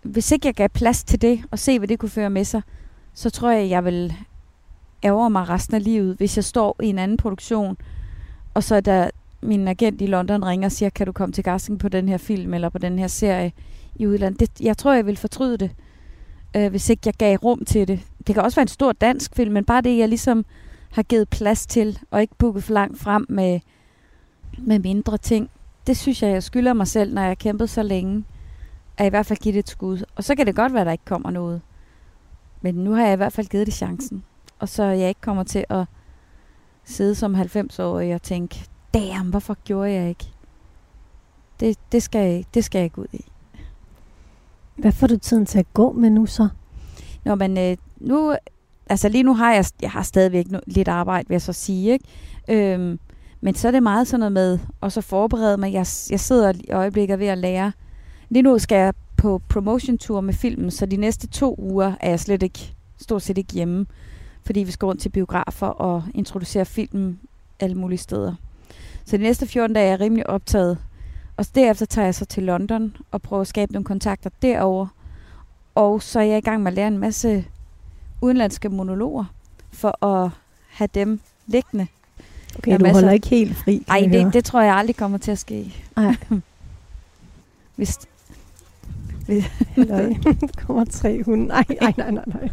[0.01, 2.61] hvis ikke jeg gav plads til det, og se, hvad det kunne føre med sig,
[3.13, 4.13] så tror jeg, jeg vil
[5.03, 7.77] ærger mig resten af livet, hvis jeg står i en anden produktion,
[8.53, 9.09] og så er der
[9.41, 12.17] min agent i London ringer og siger, kan du komme til casting på den her
[12.17, 13.51] film, eller på den her serie
[13.95, 14.39] i udlandet.
[14.39, 15.71] Det, jeg tror, jeg vil fortryde det,
[16.55, 17.99] øh, hvis ikke jeg gav rum til det.
[18.27, 20.45] Det kan også være en stor dansk film, men bare det, jeg ligesom
[20.91, 23.59] har givet plads til, og ikke booket for langt frem med,
[24.57, 25.49] med mindre ting.
[25.87, 28.25] Det synes jeg, jeg skylder mig selv, når jeg har kæmpet så længe,
[28.97, 30.03] at i hvert fald give det et skud.
[30.15, 31.61] Og så kan det godt være, at der ikke kommer noget.
[32.61, 34.23] Men nu har jeg i hvert fald givet det chancen.
[34.59, 35.85] Og så jeg ikke kommer til at
[36.83, 40.25] sidde som 90-årig og tænke, damn, hvorfor gjorde jeg ikke?
[41.59, 43.25] Det, det, skal jeg, det skal jeg ikke ud i.
[44.75, 46.47] Hvad får du tiden til at gå med nu så?
[47.25, 48.35] Nå, men øh, nu,
[48.89, 51.91] altså lige nu har jeg, jeg har stadigvæk no, lidt arbejde, vil jeg så sige,
[51.91, 52.05] ikke?
[52.73, 52.99] Øhm,
[53.41, 55.73] men så er det meget sådan noget med, og så forberede mig.
[55.73, 57.71] Jeg, jeg sidder i øjeblikket ved at lære.
[58.29, 62.09] Lige nu skal jeg på promotion tour med filmen, så de næste to uger er
[62.09, 63.85] jeg slet ikke, stort set ikke hjemme,
[64.45, 67.19] fordi vi skal rundt til biografer og introducere filmen
[67.59, 68.35] alle mulige steder.
[69.05, 70.77] Så de næste 14 dage er jeg rimelig optaget.
[71.37, 74.87] Og derefter tager jeg så til London og prøver at skabe nogle kontakter derovre.
[75.75, 77.45] Og så er jeg i gang med at lære en masse
[78.21, 79.25] udenlandske monologer,
[79.71, 80.29] for at
[80.69, 81.87] have dem liggende.
[82.57, 83.83] Okay, er du masser- holder ikke helt fri.
[83.87, 84.25] Nej, jeg høre.
[84.25, 85.85] det, det tror jeg aldrig kommer til at ske.
[85.97, 86.15] Ej.
[87.75, 87.99] Hvis,
[89.75, 90.13] Halløj.
[90.23, 91.45] Der kommer tre hunde.
[91.47, 92.49] Nej, nej, nej, nej, nej.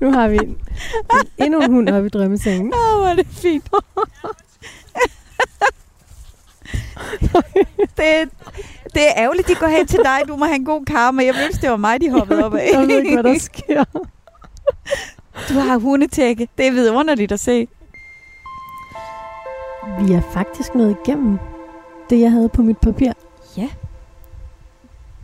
[0.00, 0.58] nu har vi en, en,
[1.38, 2.72] endnu en hund oppe i drømmesengen.
[2.74, 3.68] Åh, hvor er det fint.
[7.98, 8.28] det,
[8.94, 10.18] det er ærgerligt, de går hen til dig.
[10.28, 11.24] Du må have en god karma.
[11.24, 12.70] Jeg ville det var mig, de hoppede op af.
[12.72, 13.84] Jeg ved ikke, hvad der sker.
[15.48, 16.48] Du har hundetække.
[16.58, 17.68] Det er vidunderligt at se.
[20.00, 21.38] Vi er faktisk nået igennem
[22.10, 23.12] det, jeg havde på mit papir.
[23.56, 23.68] Ja.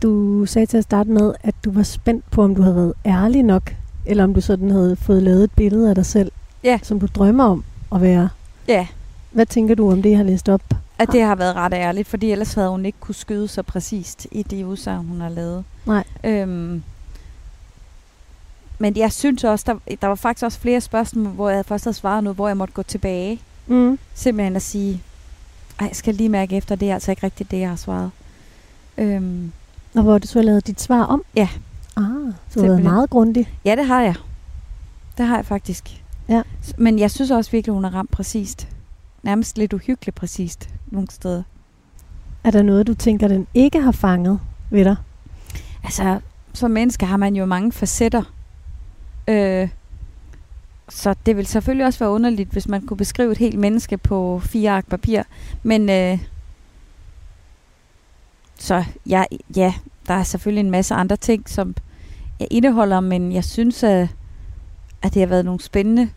[0.01, 2.93] Du sagde til at starte med, at du var spændt på, om du havde været
[3.05, 3.73] ærlig nok,
[4.05, 6.31] eller om du sådan havde fået lavet et billede af dig selv,
[6.63, 6.79] Ja.
[6.83, 7.63] som du drømmer om
[7.95, 8.29] at være.
[8.67, 8.87] Ja,
[9.31, 10.61] Hvad tænker du om det, jeg har læst op?
[10.99, 14.27] at det har været ret ærligt, fordi ellers havde hun ikke kunne skyde så præcist
[14.31, 15.63] i det udsagn, hun har lavet.
[15.85, 16.03] Nej.
[16.23, 16.83] Øhm,
[18.79, 21.97] men jeg synes også, der, der var faktisk også flere spørgsmål, hvor jeg først havde
[21.97, 23.41] svaret noget, hvor jeg måtte gå tilbage.
[23.67, 23.99] Mm.
[24.13, 25.01] Simpelthen at sige,
[25.79, 28.11] ej, jeg skal lige mærke efter, det er altså ikke rigtigt det, jeg har svaret.
[28.97, 29.51] Øhm,
[29.95, 31.23] Og hvor du så lavet dit svar om?
[31.35, 31.49] Ja.
[31.97, 32.83] Ah, så du har været Simpelthen.
[32.83, 33.49] meget grundig.
[33.65, 34.15] ja, det har jeg.
[35.17, 36.01] Det har jeg faktisk.
[36.29, 36.41] Ja.
[36.77, 38.67] Men jeg synes også virkelig, hun har ramt præcist.
[39.23, 41.43] Nærmest lidt uhyggeligt præcist nogle steder.
[42.43, 44.95] Er der noget, du tænker, den ikke har fanget ved dig?
[45.83, 46.19] Altså,
[46.53, 48.23] som menneske har man jo mange facetter.
[49.27, 49.69] Øh,
[50.89, 54.41] så det vil selvfølgelig også være underligt, hvis man kunne beskrive et helt menneske på
[54.43, 55.23] fire ark papir.
[55.63, 56.19] Men øh,
[58.57, 59.23] så ja,
[59.55, 59.73] ja,
[60.07, 61.75] der er selvfølgelig en masse andre ting, som
[62.39, 64.07] jeg indeholder, men jeg synes, at,
[65.01, 66.09] at det har været nogle spændende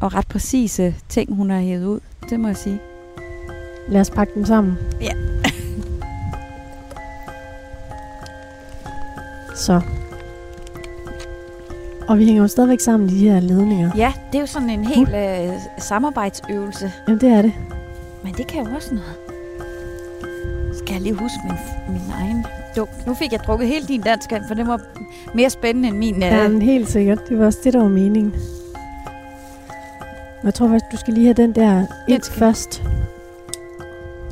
[0.00, 2.00] og ret præcise ting, hun har hævet ud.
[2.30, 2.80] Det må jeg sige.
[3.88, 4.78] Lad os pakke dem sammen.
[5.00, 5.12] Ja.
[9.66, 9.80] Så.
[12.08, 13.90] Og vi hænger jo stadigvæk sammen i de her ledninger.
[13.96, 16.92] Ja, det er jo sådan en helt øh, samarbejdsøvelse.
[17.08, 17.52] Jamen, det er det.
[18.24, 19.14] Men det kan jo også noget.
[20.78, 21.54] Skal jeg lige huske min,
[21.88, 22.44] min egen
[22.76, 22.88] duk.
[23.06, 24.80] Nu fik jeg drukket helt din dansk for det var
[25.34, 26.14] mere spændende end min.
[26.14, 26.22] Øh.
[26.22, 27.28] Ja, helt sikkert.
[27.28, 28.34] Det var også det, der var meningen.
[30.44, 32.82] Jeg tror faktisk, du skal lige have den der ind først.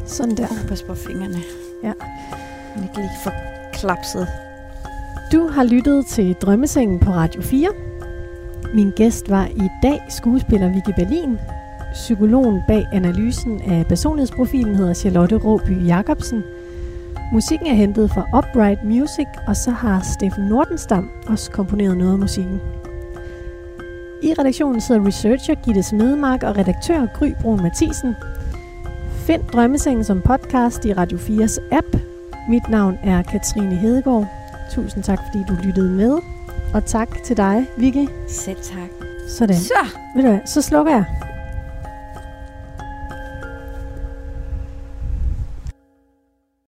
[0.07, 0.47] Sådan der.
[0.69, 1.39] Pas på fingrene.
[1.83, 1.93] Ja.
[2.75, 3.33] Men ikke lige for
[3.73, 4.29] klapset.
[5.33, 7.69] Du har lyttet til Drømmesengen på Radio 4.
[8.75, 11.39] Min gæst var i dag skuespiller Vicky Berlin.
[11.93, 16.43] Psykologen bag analysen af personlighedsprofilen hedder Charlotte Råby Jacobsen.
[17.33, 22.19] Musikken er hentet fra Upright Music, og så har Steffen Nordenstam også komponeret noget af
[22.19, 22.61] musikken.
[24.27, 28.15] I redaktionen sidder researcher Gitte Smedemark og redaktør Gry Brun Mathisen.
[29.27, 31.87] Find Drømmesengen som podcast i Radio 4's app.
[32.49, 34.27] Mit navn er Katrine Hedegaard.
[34.71, 36.19] Tusind tak, fordi du lyttede med.
[36.75, 38.09] Og tak til dig, Vicky.
[38.29, 38.91] Selv tak.
[39.29, 39.57] Sådan.
[39.57, 39.87] Så!
[40.17, 41.05] Ved du hvad, så slukker jeg.